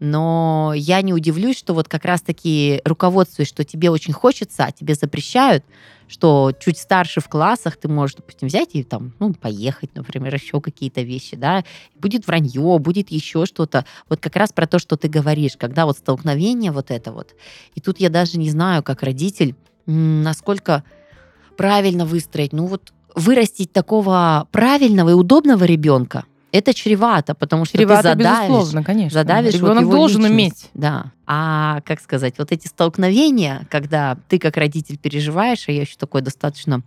[0.00, 4.94] но я не удивлюсь, что вот как раз-таки руководствуясь, что тебе очень хочется, а тебе
[4.94, 5.62] запрещают,
[6.08, 10.60] что чуть старше в классах ты можешь, допустим, взять и там, ну, поехать, например, еще
[10.60, 13.84] какие-то вещи, да, будет вранье, будет еще что-то.
[14.08, 17.34] Вот как раз про то, что ты говоришь, когда вот столкновение вот это вот.
[17.74, 19.54] И тут я даже не знаю, как родитель,
[19.86, 20.82] насколько
[21.56, 28.02] правильно выстроить, ну вот вырастить такого правильного и удобного ребенка, это чревато, потому что чревато,
[28.02, 29.14] ты задавишь, безусловно, конечно.
[29.20, 30.32] задавишь Ребенок вот должен личность.
[30.32, 30.70] уметь.
[30.74, 31.12] Да.
[31.26, 36.22] А, как сказать, вот эти столкновения, когда ты как родитель переживаешь, а я еще такой
[36.22, 36.82] достаточно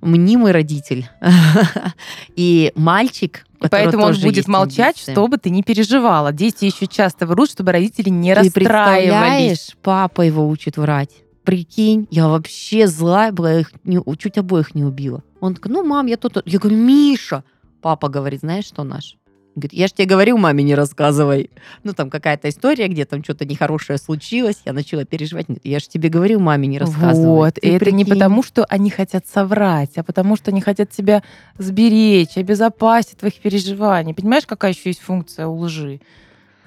[0.00, 1.08] мнимый родитель,
[2.36, 5.12] и мальчик, Поэтому он будет молчать, амбиции.
[5.12, 6.32] чтобы ты не переживала.
[6.32, 9.74] Дети еще часто врут, чтобы родители не ты расстраивались.
[9.82, 11.10] папа его учит врать.
[11.44, 15.22] Прикинь, я вообще злая была, я их не, чуть обоих не убила.
[15.40, 16.38] Он такой, ну, мам, я тут...
[16.46, 17.44] Я говорю, Миша,
[17.84, 19.18] Папа говорит, знаешь, что наш?
[19.56, 21.50] Говорит, я же тебе говорил, маме не рассказывай.
[21.82, 24.62] Ну, там какая-то история, где там что-то нехорошее случилось.
[24.64, 25.48] Я начала переживать.
[25.62, 27.26] Я же тебе говорил, маме не рассказывай.
[27.26, 31.22] Вот, и это не потому, что они хотят соврать, а потому, что они хотят тебя
[31.58, 34.14] сберечь, обезопасить твоих переживаний.
[34.14, 36.00] Понимаешь, какая еще есть функция у лжи?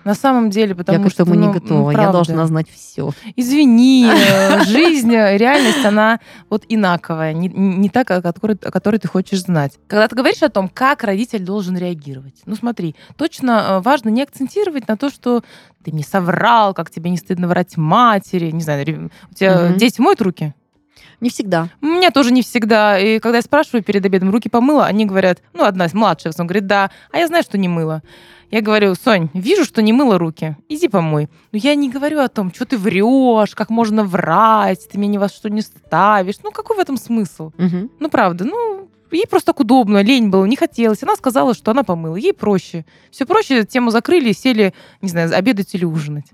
[0.04, 1.24] На самом деле, потому я что...
[1.24, 2.02] Я ну, не готова, правда.
[2.02, 3.12] я должна знать все.
[3.36, 8.98] Извини, э, жизнь, э, реальность, она вот инаковая, не, не та, о которой, о которой
[8.98, 9.74] ты хочешь знать.
[9.88, 14.24] Когда ты говоришь о том, как родитель должен реагировать, ну смотри, точно э, важно не
[14.24, 15.44] акцентировать на то, что
[15.84, 19.76] ты не соврал, как тебе не стыдно врать матери, не знаю, у тебя угу.
[19.78, 20.54] дети моют руки?
[21.20, 21.70] Не всегда.
[21.82, 23.00] У меня тоже не всегда.
[23.00, 26.46] И когда я спрашиваю перед обедом, руки помыла, они говорят, ну, одна из младших, он
[26.46, 28.04] говорит, да, а я знаю, что не мыла.
[28.50, 30.56] Я говорю, Сонь, вижу, что не мыла руки.
[30.70, 31.28] Иди помой.
[31.52, 35.18] Но я не говорю о том, что ты врешь, как можно врать, ты меня ни
[35.18, 36.36] во что не ставишь.
[36.44, 37.48] Ну, какой в этом смысл?
[37.58, 37.90] Угу.
[38.00, 41.04] Ну, правда, ну, ей просто так удобно, лень было, не хотелось.
[41.04, 42.16] Она сказала, что она помыла.
[42.16, 42.86] Ей проще.
[43.12, 46.28] Все проще, тему закрыли, сели, не знаю, обедать или ужинать.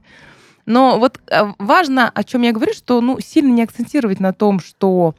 [0.65, 4.59] Но вот э, важно, о чем я говорю, что ну, сильно не акцентировать на том,
[4.59, 5.15] что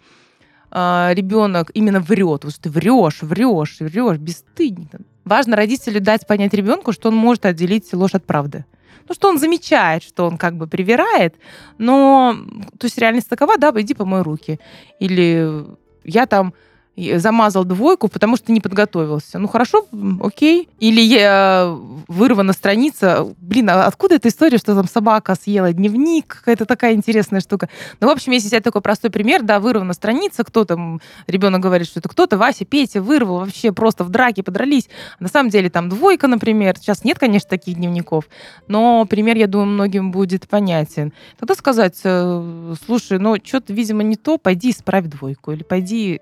[0.70, 2.44] э, ребенок именно врет.
[2.44, 4.90] Вот ты врешь, врешь, врешь, бесстыдник
[5.24, 8.64] важно родителю дать понять ребенку, что он может отделить ложь от правды.
[9.08, 11.34] Ну, что он замечает, что он как бы привирает,
[11.76, 12.34] но,
[12.78, 14.58] то есть реальность такова, да, иди помой руки.
[14.98, 15.66] Или
[16.04, 16.54] я там
[16.96, 19.38] замазал двойку, потому что не подготовился.
[19.38, 19.86] Ну хорошо,
[20.20, 20.68] окей.
[20.78, 21.76] Или я
[22.08, 23.34] вырвана страница.
[23.38, 26.26] Блин, а откуда эта история, что там собака съела дневник?
[26.26, 27.68] Какая-то такая интересная штука.
[28.00, 31.88] Ну, в общем, если взять такой простой пример, да, вырвана страница, кто там, ребенок говорит,
[31.88, 34.88] что это кто-то, Вася, Петя вырвал, вообще просто в драке подрались.
[35.18, 36.76] На самом деле там двойка, например.
[36.78, 38.28] Сейчас нет, конечно, таких дневников,
[38.68, 41.12] но пример, я думаю, многим будет понятен.
[41.38, 46.20] Тогда сказать, э, слушай, ну, что-то, видимо, не то, пойди исправь двойку, или пойди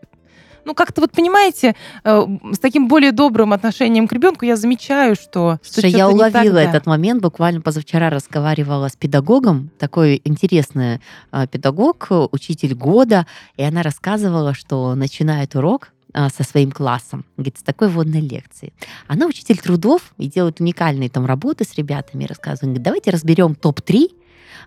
[0.64, 5.58] ну, как-то вот, понимаете, э, с таким более добрым отношением к ребенку я замечаю, что...
[5.62, 11.00] что я уловила так, этот момент, буквально позавчера разговаривала с педагогом, такой интересный
[11.32, 17.58] э, педагог, учитель года, и она рассказывала, что начинает урок э, со своим классом, говорит,
[17.58, 18.72] с такой водной лекции.
[19.08, 24.10] Она учитель трудов и делает уникальные там работы с ребятами, рассказывает, говорит, давайте разберем топ-3,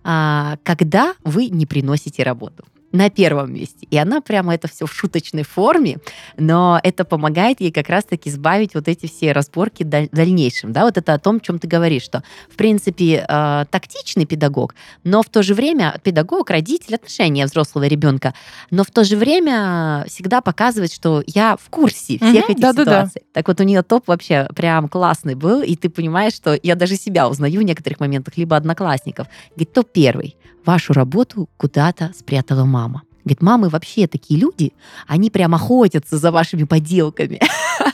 [0.04, 2.66] а, когда вы не приносите работу.
[2.96, 3.88] На первом месте.
[3.92, 5.98] И она прямо это все в шуточной форме,
[6.38, 10.72] но это помогает ей как раз-таки избавить вот эти все разборки в дальнейшем.
[10.72, 10.86] Да?
[10.86, 15.22] Вот это о том, о чем ты говоришь, что, в принципе, э, тактичный педагог, но
[15.22, 18.34] в то же время педагог, родитель, отношения взрослого ребенка,
[18.72, 22.72] но в то же время всегда показывает, что я в курсе всех угу, этих да,
[22.72, 22.86] ситуаций.
[22.86, 23.20] Да, да.
[23.34, 26.96] Так вот, у нее топ вообще прям классный был, и ты понимаешь, что я даже
[26.96, 29.28] себя узнаю в некоторых моментах, либо одноклассников.
[29.56, 30.38] Говорит, топ первый.
[30.66, 33.04] Вашу работу куда-то спрятала мама.
[33.24, 34.74] Говорит, мамы вообще такие люди,
[35.08, 37.40] они прям охотятся за вашими поделками.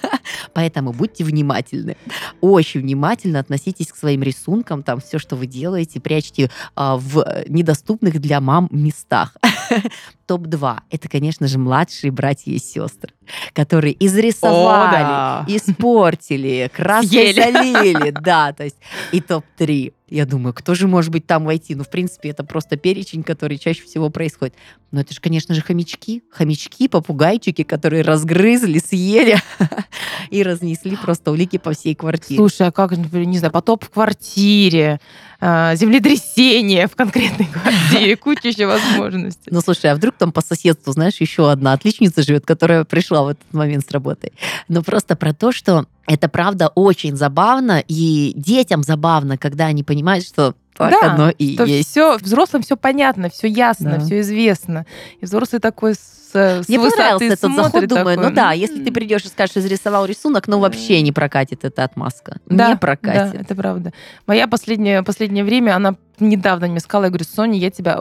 [0.54, 1.96] Поэтому будьте внимательны.
[2.42, 8.20] Очень внимательно относитесь к своим рисункам, там все, что вы делаете, прячьте а, в недоступных
[8.20, 9.38] для мам местах.
[10.32, 13.12] Топ-2— это, конечно же, младшие братья и сестры,
[13.52, 15.46] которые изрисовали, О, да.
[15.50, 18.12] испортили, краской залили.
[18.22, 18.78] Да, то есть
[19.12, 21.74] и топ-3 я думаю, кто же может быть там войти?
[21.74, 24.56] Ну, в принципе, это просто перечень, который чаще всего происходит.
[24.92, 26.22] Но это же, конечно же, хомячки.
[26.30, 29.38] Хомячки, попугайчики, которые разгрызли, съели
[30.30, 32.40] и разнесли просто улики по всей квартире.
[32.40, 35.00] Слушай, а как, не знаю, потоп в квартире,
[35.44, 39.50] а, землетрясение в конкретной квартире, куча еще возможностей.
[39.50, 43.30] Ну, слушай, а вдруг там по соседству, знаешь, еще одна отличница живет, которая пришла в
[43.30, 44.34] этот момент с работы.
[44.68, 50.26] Но просто про то, что это правда очень забавно, и детям забавно, когда они понимают,
[50.26, 51.90] что так да, оно и что есть.
[51.90, 54.00] Все, взрослым все понятно, все ясно, да.
[54.00, 54.86] все известно.
[55.20, 58.92] И взрослый такой с, с Мне понравился этот заход, думаю, такой, ну да, если ты
[58.92, 62.40] придешь и скажешь, изрисовал рисунок, ну вообще не прокатит эта отмазка.
[62.46, 63.34] Да, не прокатит.
[63.34, 63.94] Да, это правда.
[64.28, 68.00] Моя последнее, последнее время, она недавно мне сказала, я говорю, Соня, я тебя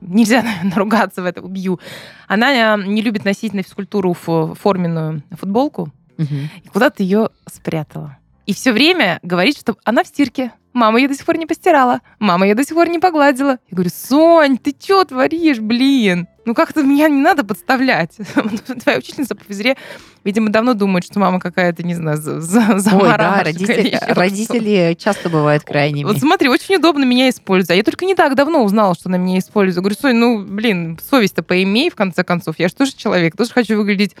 [0.00, 1.80] нельзя, наверное, ругаться в это, убью.
[2.28, 6.34] Она э, не любит носить на физкультуру форменную футболку, угу.
[6.62, 8.16] и куда-то ее спрятала.
[8.46, 10.52] И все время говорит, что она в стирке.
[10.72, 12.00] Мама ее до сих пор не постирала.
[12.20, 13.58] Мама ее до сих пор не погладила.
[13.70, 16.28] Я говорю, Сонь, ты что творишь, блин?
[16.44, 18.16] Ну как-то меня не надо подставлять.
[18.82, 19.76] Твоя учительница по физре,
[20.24, 22.94] видимо, давно думает, что мама какая-то, не знаю, заморашка.
[22.94, 26.04] Ой, да, родители, родители часто бывают крайними.
[26.04, 27.70] Вот смотри, очень удобно меня использовать.
[27.70, 29.76] А я только не так давно узнала, что она меня использует.
[29.76, 32.56] Я говорю, Сонь, ну, блин, совесть-то поимей, в конце концов.
[32.58, 34.14] Я же тоже человек, тоже хочу выглядеть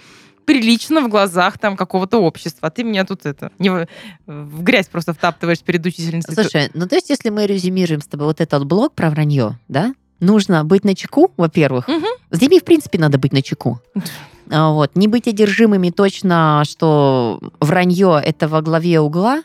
[0.50, 2.68] прилично в глазах там какого-то общества.
[2.68, 3.86] А ты меня тут это не в,
[4.62, 6.34] грязь просто втаптываешь перед учительницей.
[6.34, 9.94] Слушай, ну то есть если мы резюмируем с тобой вот этот блок про вранье, да?
[10.18, 11.88] Нужно быть на чеку, во-первых.
[11.88, 12.06] Угу.
[12.32, 13.80] С детьми, в принципе, надо быть на чеку.
[14.52, 14.96] А, вот.
[14.96, 19.44] Не быть одержимыми точно, что вранье это во главе угла,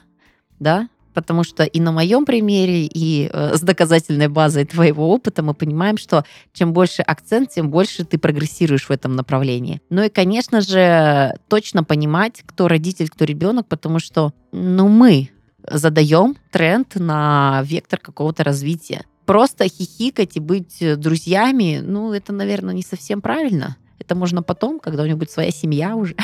[0.57, 5.53] да, потому что и на моем примере, и э, с доказательной базой твоего опыта мы
[5.55, 9.81] понимаем, что чем больше акцент, тем больше ты прогрессируешь в этом направлении.
[9.89, 15.29] Ну и, конечно же, точно понимать, кто родитель, кто ребенок, потому что, ну, мы
[15.67, 19.05] задаем тренд на вектор какого-то развития.
[19.25, 23.77] Просто хихикать и быть друзьями, ну, это, наверное, не совсем правильно.
[23.97, 26.15] Это можно потом, когда у него будет своя семья уже,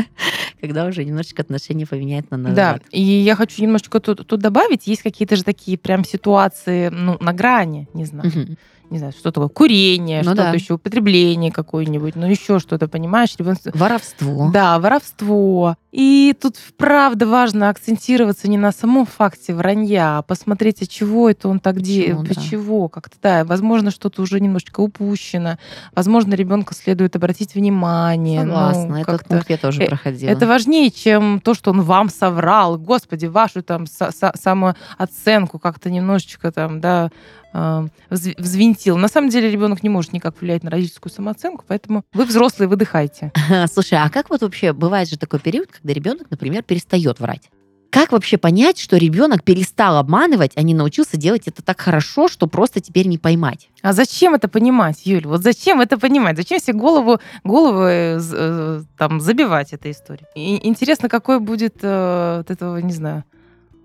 [0.60, 2.82] когда уже немножечко отношения поменяют на назад.
[2.82, 7.16] Да, и я хочу немножечко тут, тут добавить, есть какие-то же такие прям ситуации, ну,
[7.20, 8.28] на грани, не знаю.
[8.28, 8.56] Угу
[8.90, 10.52] не знаю, что такое, курение, ну, что-то да.
[10.52, 13.34] еще, употребление какое-нибудь, ну еще что-то, понимаешь?
[13.74, 14.50] Воровство.
[14.52, 15.76] Да, воровство.
[15.92, 21.48] И тут, правда, важно акцентироваться не на самом факте вранья, а посмотреть, от чего это
[21.48, 22.34] он так делает, да.
[22.34, 25.58] почему, как-то, да, возможно, что-то уже немножечко упущено,
[25.94, 28.44] возможно, ребенка следует обратить внимание.
[28.44, 30.30] Ну, Согласна, ну, этот пункт я тоже э, проходила.
[30.30, 36.80] Это важнее, чем то, что он вам соврал, господи, вашу там самооценку как-то немножечко там,
[36.80, 37.10] да,
[37.49, 38.96] а, взвинтил.
[38.96, 43.32] На самом деле ребенок не может никак влиять на родительскую самооценку, поэтому вы взрослые, выдыхайте.
[43.72, 47.50] Слушай, а как вот вообще бывает же такой период, когда ребенок, например, перестает врать?
[47.90, 52.46] Как вообще понять, что ребенок перестал обманывать, а не научился делать это так хорошо, что
[52.46, 53.68] просто теперь не поймать?
[53.82, 55.26] А зачем это понимать, Юль?
[55.26, 56.36] Вот зачем это понимать?
[56.36, 60.26] Зачем себе голову, голову э, э, там забивать этой историей?
[60.36, 63.24] И интересно, какой будет э, от этого, не знаю,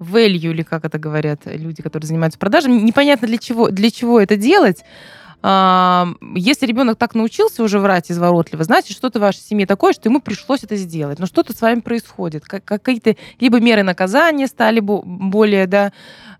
[0.05, 2.79] value, или как это говорят люди, которые занимаются продажами.
[2.81, 4.83] Непонятно для чего, для чего это делать.
[5.47, 10.09] А, если ребенок так научился уже врать изворотливо, значит, что-то в вашей семье такое, что
[10.09, 11.19] ему пришлось это сделать.
[11.19, 12.45] Но что-то с вами происходит.
[12.45, 15.91] Какие-то либо меры наказания стали более да,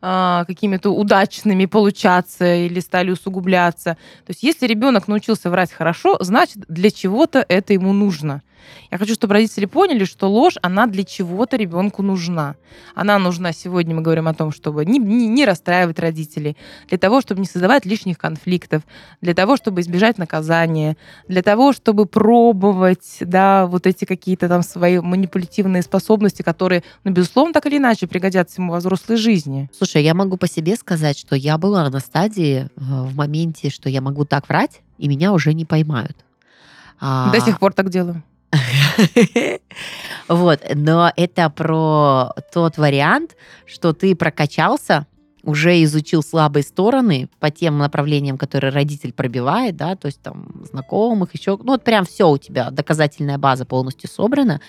[0.02, 3.98] а, какими-то удачными получаться или стали усугубляться.
[4.26, 8.42] То есть если ребенок научился врать хорошо, значит, для чего-то это ему нужно.
[8.92, 12.56] Я хочу, чтобы родители поняли, что ложь, она для чего-то ребенку нужна.
[12.94, 17.22] Она нужна сегодня, мы говорим о том, чтобы не, не, не расстраивать родителей, для того,
[17.22, 18.84] чтобы не создавать лишних конфликтов,
[19.22, 25.00] для того, чтобы избежать наказания, для того, чтобы пробовать, да, вот эти какие-то там свои
[25.00, 29.70] манипулятивные способности, которые, ну, безусловно, так или иначе пригодятся ему во взрослой жизни.
[29.76, 33.90] Слушай, я могу по себе сказать, что я была на стадии э, в моменте, что
[33.90, 36.18] я могу так врать, и меня уже не поймают.
[37.00, 37.32] А...
[37.32, 38.24] До сих пор так делаю.
[40.28, 45.06] Вот, но это про тот вариант, что ты прокачался,
[45.46, 51.34] уже изучил слабые стороны по тем направлениям, которые родитель пробивает, да, то есть там знакомых,
[51.36, 54.60] еще, ну вот прям все у тебя, доказательная база полностью собрана,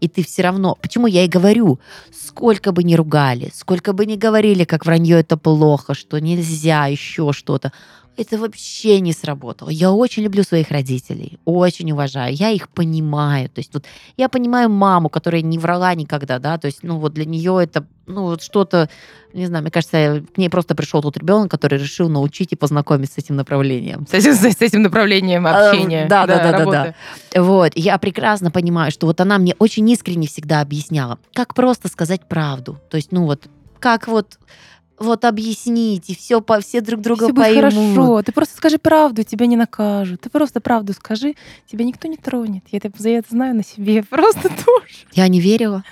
[0.00, 1.78] и ты все равно, почему я и говорю,
[2.12, 7.32] сколько бы ни ругали, сколько бы ни говорили, как вранье это плохо, что нельзя, еще
[7.32, 7.72] что-то,
[8.16, 9.68] это вообще не сработало.
[9.68, 13.48] Я очень люблю своих родителей, очень уважаю, я их понимаю.
[13.48, 13.84] То есть вот
[14.16, 17.86] я понимаю маму, которая не врала никогда, да, то есть, ну вот для нее это,
[18.06, 18.88] ну вот что-то,
[19.32, 23.12] не знаю, мне кажется, к ней просто пришел тот ребенок, который решил научить и познакомить
[23.12, 24.06] с этим направлением.
[24.08, 26.06] С этим, с этим направлением а, общения.
[26.08, 26.94] Да, да, да, да, да,
[27.32, 27.40] да.
[27.40, 32.28] Вот, я прекрасно понимаю, что вот она мне очень искренне всегда объясняла, как просто сказать
[32.28, 32.78] правду.
[32.90, 33.48] То есть, ну вот,
[33.80, 34.38] как вот
[34.98, 37.74] вот объясните, все, по, все друг друга все поймут.
[37.74, 38.22] хорошо.
[38.22, 40.22] Ты просто скажи правду, тебя не накажут.
[40.22, 41.34] Ты просто правду скажи,
[41.70, 42.64] тебя никто не тронет.
[42.70, 44.02] Я это, я это знаю на себе.
[44.02, 45.06] Просто тоже.
[45.12, 45.84] Я не верила.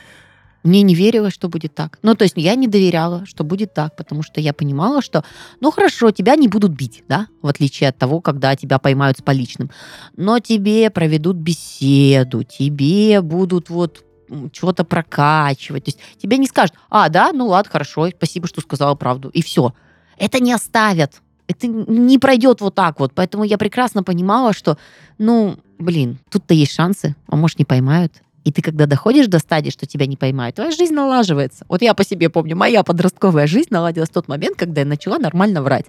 [0.62, 1.98] Мне не верилось, что будет так.
[2.02, 5.24] Ну, то есть я не доверяла, что будет так, потому что я понимала, что,
[5.60, 9.22] ну, хорошо, тебя не будут бить, да, в отличие от того, когда тебя поймают с
[9.22, 9.70] поличным.
[10.16, 14.04] Но тебе проведут беседу, тебе будут вот
[14.52, 15.84] чего-то прокачивать.
[15.84, 19.28] То есть тебе не скажут, а, да, ну ладно, хорошо, спасибо, что сказала правду.
[19.30, 19.74] И все.
[20.18, 21.20] Это не оставят.
[21.48, 23.12] Это не пройдет вот так вот.
[23.14, 24.78] Поэтому я прекрасно понимала, что,
[25.18, 28.22] ну, блин, тут-то есть шансы, а может, не поймают.
[28.44, 31.64] И ты, когда доходишь до стадии, что тебя не поймают, твоя жизнь налаживается.
[31.68, 35.18] Вот я по себе помню, моя подростковая жизнь наладилась в тот момент, когда я начала
[35.18, 35.86] нормально врать.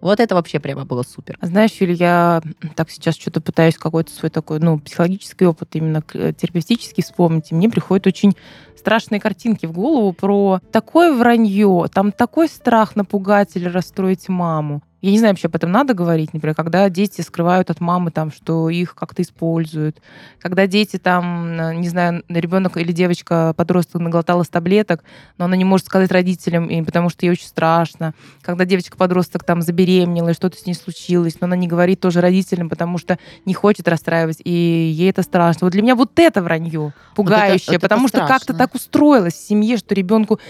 [0.00, 1.38] Вот это вообще прямо было супер.
[1.40, 2.42] Знаешь, Юля, я
[2.74, 7.54] так сейчас что-то пытаюсь какой-то свой такой, ну, психологический опыт именно э, терапевтический вспомнить, и
[7.54, 8.34] мне приходят очень
[8.76, 14.82] страшные картинки в голову про такое вранье, там такой страх напугать или расстроить маму.
[15.04, 18.32] Я не знаю, вообще об этом надо говорить, например, когда дети скрывают от мамы там,
[18.32, 20.00] что их как-то используют,
[20.40, 25.04] когда дети там, не знаю, ребенок или девочка, подросток наглоталась таблеток,
[25.36, 28.14] но она не может сказать родителям, и потому что ей очень страшно.
[28.40, 32.70] Когда девочка-подросток там забеременела, и что-то с ней случилось, но она не говорит тоже родителям,
[32.70, 35.66] потому что не хочет расстраивать, и ей это страшно.
[35.66, 39.34] Вот для меня вот это вранье пугающее, вот это, потому это что как-то так устроилось
[39.34, 40.40] в семье, что ребенку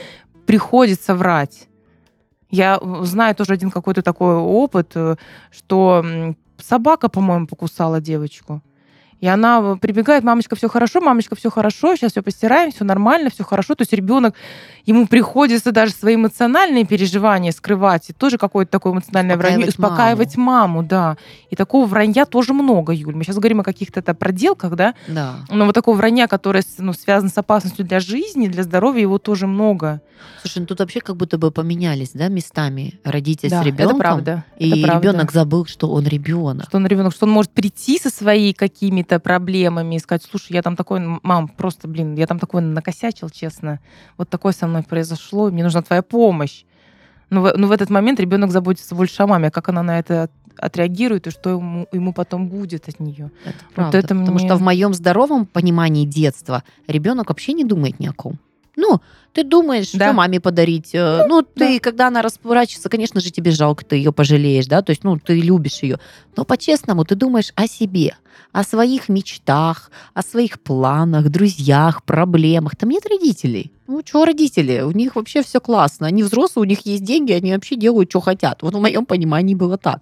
[0.47, 1.67] приходится врать.
[2.55, 5.17] Я знаю тоже один какой-то такой опыт, э,
[5.51, 6.05] что
[6.59, 8.63] собака, по-моему, покусала девочку.
[9.21, 13.45] И она прибегает, мамочка, все хорошо, мамочка, все хорошо, сейчас все постираем, все нормально, все
[13.45, 13.75] хорошо.
[13.75, 14.35] То есть ребенок,
[14.87, 20.79] ему приходится даже свои эмоциональные переживания скрывать, и тоже какое-то такое эмоциональное вранье, успокаивать маму.
[20.79, 21.17] маму, да.
[21.51, 23.15] И такого вранья тоже много, Юль.
[23.15, 24.95] Мы сейчас говорим о каких-то это проделках, да?
[25.09, 25.37] Да.
[25.51, 29.47] Но вот такого вранья, которое ну, связано с опасностью для жизни, для здоровья, его тоже
[29.47, 30.01] много.
[30.41, 33.97] Слушай, ну тут вообще как будто бы поменялись, да, местами родитель да, с ребенком.
[33.97, 34.45] Это правда.
[34.59, 36.67] И это ребенок забыл, что он ребенок.
[36.69, 40.63] Что он ребенок, что он может прийти со своими какими-то проблемами и сказать, слушай, я
[40.63, 43.81] там такой, мам, просто, блин, я там такой накосячил, честно.
[44.17, 46.65] Вот такое со мной произошло, мне нужна твоя помощь.
[47.31, 50.31] Но в, но в этот момент ребенок заботится больше о маме, как она на это
[50.57, 53.31] отреагирует и что ему, ему потом будет от нее.
[53.45, 54.47] Это правда, вот это потому мне...
[54.47, 58.39] что в моем здоровом понимании детства ребенок вообще не думает ни о ком.
[58.77, 59.01] Ну,
[59.33, 60.07] ты думаешь, да.
[60.07, 60.95] что маме подарить.
[60.95, 61.81] Э, ну, ну ты, да.
[61.81, 65.41] когда она расплачется, конечно же, тебе жалко, ты ее пожалеешь, да, то есть, ну, ты
[65.41, 65.99] любишь ее.
[66.37, 68.17] Но по-честному ты думаешь о себе,
[68.53, 72.77] о своих мечтах, о своих планах, друзьях, проблемах.
[72.77, 73.73] Там нет родителей.
[73.87, 74.81] Ну, что родители?
[74.81, 76.07] У них вообще все классно.
[76.07, 78.63] Они взрослые, у них есть деньги, они вообще делают, что хотят.
[78.63, 80.01] Вот в моем понимании было так.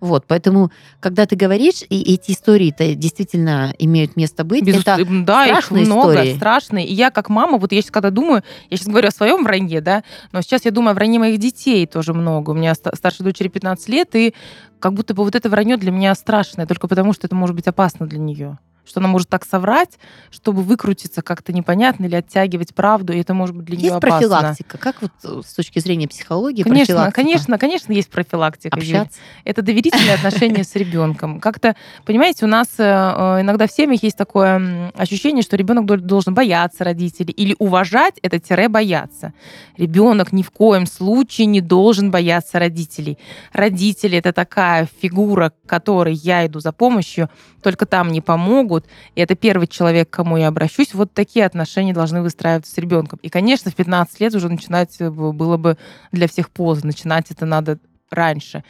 [0.00, 0.70] Вот, поэтому,
[1.00, 4.80] когда ты говоришь, и эти истории-то действительно имеют место быть, Без...
[4.80, 6.36] это да, страшные их много, истории.
[6.36, 6.86] страшные.
[6.86, 9.80] И я как мама, вот я сейчас когда думаю, я сейчас говорю о своем вранье,
[9.80, 12.50] да, но сейчас я думаю о вранье моих детей тоже много.
[12.50, 14.34] У меня старшей дочери 15 лет, и
[14.82, 17.68] как будто бы вот это вранье для меня страшное, только потому что это может быть
[17.68, 19.98] опасно для нее что она может так соврать,
[20.30, 24.16] чтобы выкрутиться как-то непонятно или оттягивать правду, и это может быть для есть нее опасно.
[24.16, 24.78] Есть профилактика?
[24.78, 28.76] Как вот э, с точки зрения психологии Конечно, конечно, конечно, есть профилактика.
[28.76, 29.20] Общаться.
[29.44, 31.40] Это доверительные отношения с ребенком.
[31.40, 36.34] Как-то, понимаете, у нас э, э, иногда в семьях есть такое ощущение, что ребенок должен
[36.34, 39.32] бояться родителей или уважать это тире бояться.
[39.76, 43.18] Ребенок ни в коем случае не должен бояться родителей.
[43.52, 47.30] Родители это такая фигура, к которой я иду за помощью,
[47.62, 51.92] только там не помогут, и это первый человек, к кому я обращусь, вот такие отношения
[51.92, 53.18] должны выстраиваться с ребенком.
[53.22, 55.78] И, конечно, в 15 лет уже начинать э, было бы
[56.12, 56.88] для всех поздно.
[56.88, 57.78] Начинать это надо
[58.10, 58.64] раньше.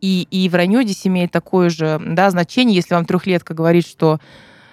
[0.00, 4.18] И, и вранье здесь имеет такое же да, значение, если вам трехлетка говорит, что,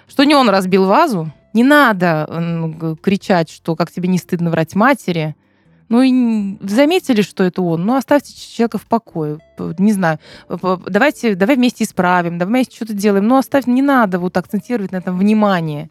[0.08, 5.34] что не он разбил вазу, не надо кричать, что как тебе не стыдно врать матери,
[5.88, 9.38] ну и заметили, что это он, ну оставьте человека в покое.
[9.78, 10.18] Не знаю,
[10.48, 13.26] давайте, давай вместе исправим, давай вместе что-то делаем.
[13.28, 15.90] Но оставь, не надо вот акцентировать на этом внимание.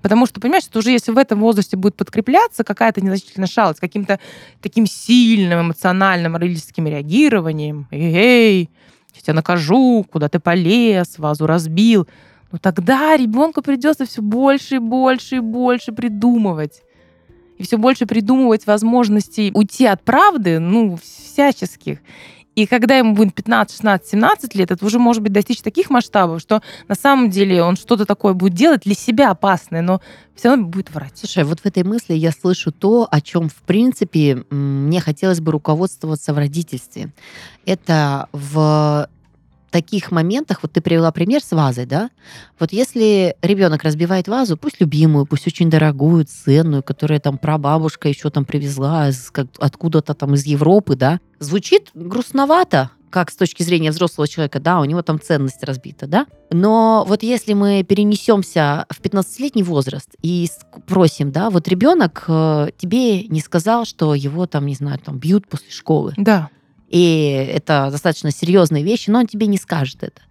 [0.00, 4.20] Потому что, понимаешь, что уже если в этом возрасте будет подкрепляться какая-то незначительная шалость, каким-то
[4.60, 8.68] таким сильным эмоциональным родительским реагированием, эй,
[9.14, 12.06] я тебя накажу, куда ты полез, вазу разбил,
[12.52, 16.82] ну тогда ребенку придется все больше и больше и больше придумывать
[17.58, 21.98] и все больше придумывать возможностей уйти от правды, ну, всяческих.
[22.54, 26.40] И когда ему будет 15, 16, 17 лет, это уже может быть достичь таких масштабов,
[26.40, 30.00] что на самом деле он что-то такое будет делать для себя опасное, но
[30.36, 31.12] все равно будет врать.
[31.14, 35.50] Слушай, вот в этой мысли я слышу то, о чем, в принципе, мне хотелось бы
[35.50, 37.12] руководствоваться в родительстве.
[37.66, 39.08] Это в
[39.74, 42.10] таких моментах, вот ты привела пример с вазой, да?
[42.60, 48.30] Вот если ребенок разбивает вазу, пусть любимую, пусть очень дорогую, ценную, которая там прабабушка еще
[48.30, 49.10] там привезла
[49.58, 54.84] откуда-то там из Европы, да, звучит грустновато, как с точки зрения взрослого человека, да, у
[54.84, 56.26] него там ценность разбита, да.
[56.52, 63.24] Но вот если мы перенесемся в 15-летний возраст и спросим, да, вот ребенок э, тебе
[63.24, 66.14] не сказал, что его там, не знаю, там бьют после школы.
[66.16, 66.48] Да
[66.94, 70.22] и это достаточно серьезные вещи, но он тебе не скажет это.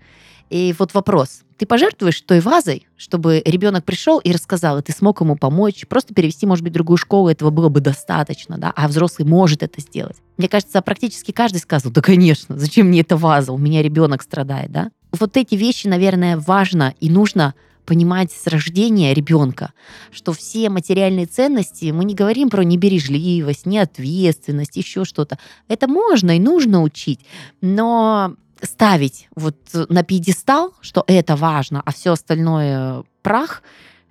[0.50, 1.42] И вот вопрос.
[1.58, 6.14] Ты пожертвуешь той вазой, чтобы ребенок пришел и рассказал, и ты смог ему помочь, просто
[6.14, 9.82] перевести, может быть, в другую школу, этого было бы достаточно, да, а взрослый может это
[9.82, 10.16] сделать.
[10.38, 14.72] Мне кажется, практически каждый сказал, да, конечно, зачем мне эта ваза, у меня ребенок страдает,
[14.72, 14.90] да.
[15.12, 17.56] Вот эти вещи, наверное, важно и нужно
[17.86, 19.74] понимать с рождения ребенка,
[20.12, 25.38] что все материальные ценности, мы не говорим про небережливость, неответственность, еще что-то.
[25.68, 27.20] Это можно и нужно учить,
[27.62, 33.62] но ставить вот на пьедестал, что это важно, а все остальное прах,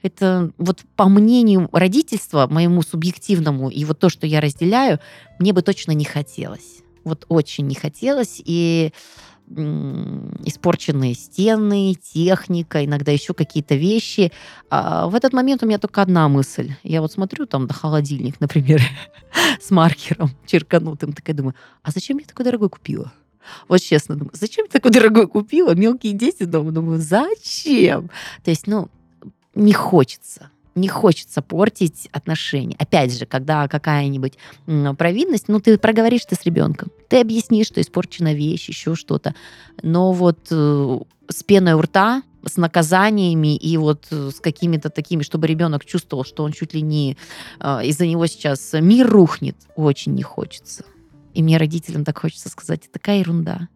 [0.02, 4.98] это вот по мнению родительства, моему субъективному, и вот то, что я разделяю,
[5.38, 6.82] мне бы точно не хотелось.
[7.04, 8.40] Вот очень не хотелось.
[8.44, 8.92] И
[9.48, 14.32] испорченные стены, техника, иногда еще какие-то вещи.
[14.70, 16.74] А в этот момент у меня только одна мысль.
[16.82, 18.82] Я вот смотрю там на холодильник, например,
[19.60, 23.12] с маркером черканутым, такая думаю, а зачем я такой дорогой купила?
[23.68, 25.74] Вот честно, думаю, зачем я такой дорогой купила?
[25.74, 26.70] Мелкие дети дома.
[26.70, 28.08] Думаю, зачем?
[28.44, 28.88] То есть, ну,
[29.54, 32.76] не хочется не хочется портить отношения.
[32.78, 34.34] Опять же, когда какая-нибудь
[34.96, 39.34] провинность, ну, ты проговоришь ты с ребенком, ты объяснишь, что испорчена вещь, еще что-то.
[39.82, 40.98] Но вот э,
[41.28, 46.24] с пеной у рта, с наказаниями и вот э, с какими-то такими, чтобы ребенок чувствовал,
[46.24, 47.16] что он чуть ли не
[47.60, 50.84] э, из-за него сейчас мир рухнет, очень не хочется.
[51.34, 53.68] И мне родителям так хочется сказать, это такая ерунда.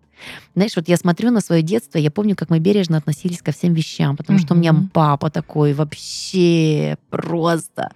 [0.54, 3.74] Знаешь, вот я смотрю на свое детство, я помню, как мы бережно относились ко всем
[3.74, 4.42] вещам, потому mm-hmm.
[4.42, 7.90] что у меня папа такой вообще просто.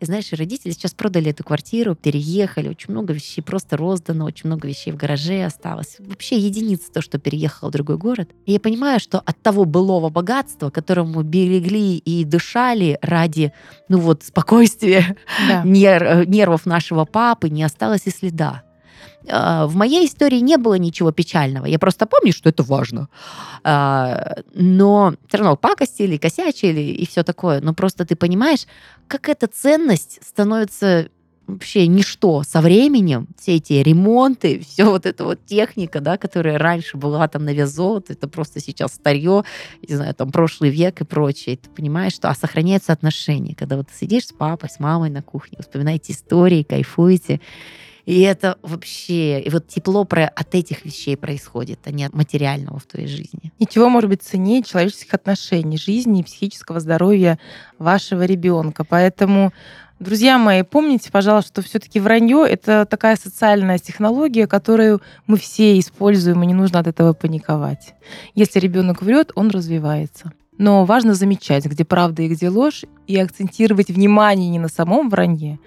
[0.00, 4.68] И знаешь, родители сейчас продали эту квартиру, переехали, очень много вещей просто роздано, очень много
[4.68, 5.96] вещей в гараже осталось.
[5.98, 8.30] Вообще единица то, что переехал в другой город.
[8.44, 13.52] И я понимаю, что от того былого богатства, которому берегли и дышали ради,
[13.88, 15.16] ну вот, спокойствия,
[15.48, 15.62] да.
[15.64, 18.62] нер- нервов нашего папы, не осталось и следа.
[19.28, 21.66] А, в моей истории не было ничего печального.
[21.66, 23.08] Я просто помню, что это важно.
[23.62, 27.60] А, но все равно пакостили, косячили и все такое.
[27.60, 28.66] Но просто ты понимаешь,
[29.06, 31.08] как эта ценность становится
[31.46, 36.96] вообще ничто со временем, все эти ремонты, все вот эта вот техника, да, которая раньше
[36.96, 39.44] была там на вес золота, это просто сейчас старье,
[39.86, 41.58] не знаю, там прошлый век и прочее.
[41.58, 45.22] Ты понимаешь, что а сохраняются отношения, когда вот ты сидишь с папой, с мамой на
[45.22, 47.40] кухне, вспоминаете истории, кайфуете.
[48.06, 52.78] И это вообще, и вот тепло про, от этих вещей происходит, а не от материального
[52.78, 53.52] в твоей жизни.
[53.58, 57.38] Ничего может быть ценнее человеческих отношений, жизни и психического здоровья
[57.78, 58.84] вашего ребенка.
[58.84, 59.52] Поэтому
[60.00, 66.42] Друзья мои, помните, пожалуйста, что все-таки вранье это такая социальная технология, которую мы все используем,
[66.42, 67.94] и не нужно от этого паниковать.
[68.34, 70.32] Если ребенок врет, он развивается.
[70.58, 75.58] Но важно замечать, где правда и где ложь, и акцентировать внимание не на самом вранье,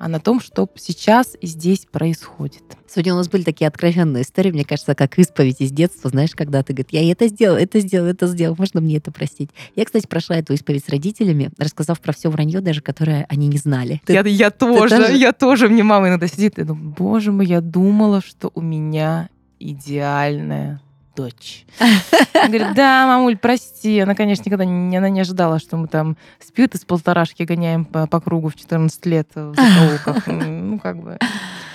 [0.00, 2.62] а на том, что сейчас и здесь происходит.
[2.88, 6.62] Сегодня у нас были такие откровенные истории, мне кажется, как исповедь из детства, знаешь, когда
[6.62, 9.50] ты говоришь, я это сделал, это сделал, это сделал, можно мне это простить.
[9.76, 13.58] Я, кстати, прошла эту исповедь с родителями, рассказав про все вранье, даже которое они не
[13.58, 14.00] знали.
[14.06, 17.44] Ты, я, я тоже, тоже, я тоже, мне мама иногда сидит и думаю, боже мой,
[17.44, 19.28] я думала, что у меня
[19.58, 20.80] идеальная
[21.20, 21.66] дочь.
[21.78, 24.00] Она говорит, да, мамуль, прости.
[24.00, 28.06] Она, конечно, никогда не, она не ожидала, что мы там спирт из полторашки гоняем по,
[28.06, 30.26] по кругу в 14 лет в закоулках.
[30.40, 31.18] Ну, как бы...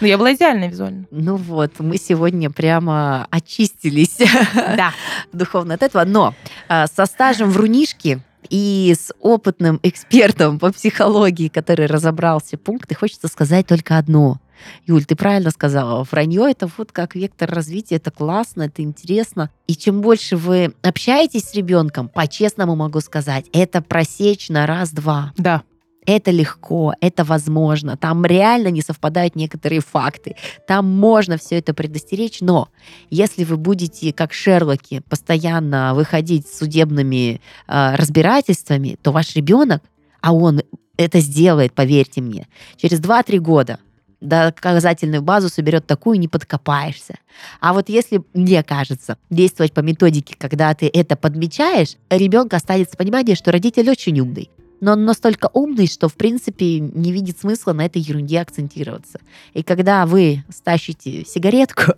[0.01, 1.05] Ну, я была идеальна визуально.
[1.11, 4.17] Ну вот, мы сегодня прямо очистились
[4.53, 4.91] Да.
[5.31, 6.03] духовно от этого.
[6.05, 6.33] Но
[6.67, 13.27] а, со стажем врунишки и с опытным экспертом по психологии, который разобрал все пункты, хочется
[13.27, 14.39] сказать только одно.
[14.85, 19.49] Юль, ты правильно сказала, вранье это вот как вектор развития, это классно, это интересно.
[19.67, 25.33] И чем больше вы общаетесь с ребенком, по-честному могу сказать, это просечь на раз-два.
[25.37, 25.63] Да.
[26.05, 27.97] Это легко, это возможно.
[27.97, 30.35] Там реально не совпадают некоторые факты.
[30.67, 32.69] Там можно все это предостеречь, но
[33.09, 39.81] если вы будете, как Шерлоки, постоянно выходить с судебными э, разбирательствами, то ваш ребенок,
[40.21, 40.61] а он
[40.97, 42.47] это сделает, поверьте мне,
[42.77, 43.79] через 2-3 года
[44.25, 47.15] доказательную базу соберет такую, не подкопаешься.
[47.59, 53.35] А вот если, мне кажется, действовать по методике, когда ты это подмечаешь, ребенка останется понимание,
[53.35, 54.49] что родитель очень умный
[54.85, 59.19] но он настолько умный, что, в принципе, не видит смысла на этой ерунде акцентироваться.
[59.55, 61.93] И когда вы стащите сигаретку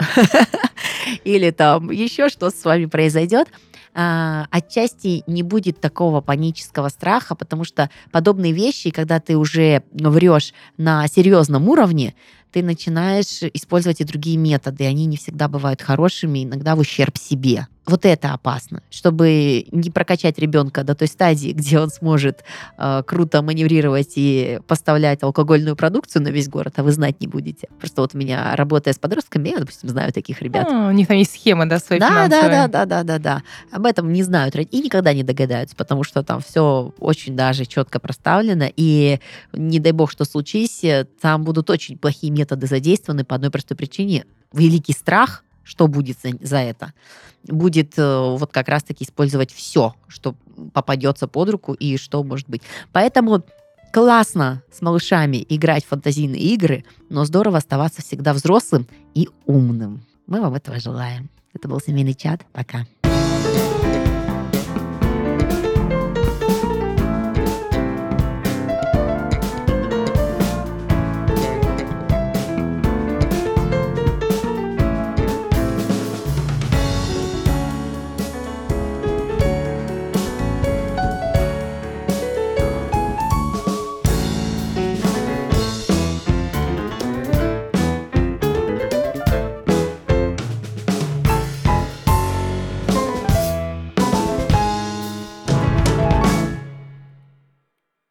[1.26, 3.50] или там еще что с вами произойдет,
[3.94, 10.54] а, отчасти не будет такого панического страха, потому что подобные вещи, когда ты уже врешь
[10.78, 12.16] на серьезном уровне,
[12.54, 14.86] ты начинаешь использовать и другие методы.
[14.86, 17.68] Они не всегда бывают хорошими, иногда в ущерб себе.
[17.88, 22.44] Вот это опасно, чтобы не прокачать ребенка до той стадии, где он сможет
[22.78, 27.70] э, круто маневрировать и поставлять алкогольную продукцию на весь город, а вы знать не будете.
[27.80, 30.68] Просто вот у меня, работая с подростками, я, допустим, знаю таких ребят.
[30.70, 33.44] А, у них там есть схема, да, своей да, да, да, да, да, да, да.
[33.72, 38.00] Об этом не знают и никогда не догадаются, потому что там все очень даже четко
[38.02, 39.22] проставлено, и
[39.54, 40.84] не дай бог, что случись,
[41.22, 44.26] там будут очень плохие методы задействованы по одной простой причине.
[44.52, 46.94] Великий страх, что будет за, за это,
[47.44, 50.36] будет э, вот как раз-таки использовать все, что
[50.74, 52.62] попадется под руку и что может быть.
[52.94, 53.44] Поэтому
[53.92, 60.06] классно с малышами играть в фантазийные игры, но здорово оставаться всегда взрослым и умным.
[60.26, 61.30] Мы вам этого желаем.
[61.54, 62.46] Это был семейный чат.
[62.54, 62.86] Пока.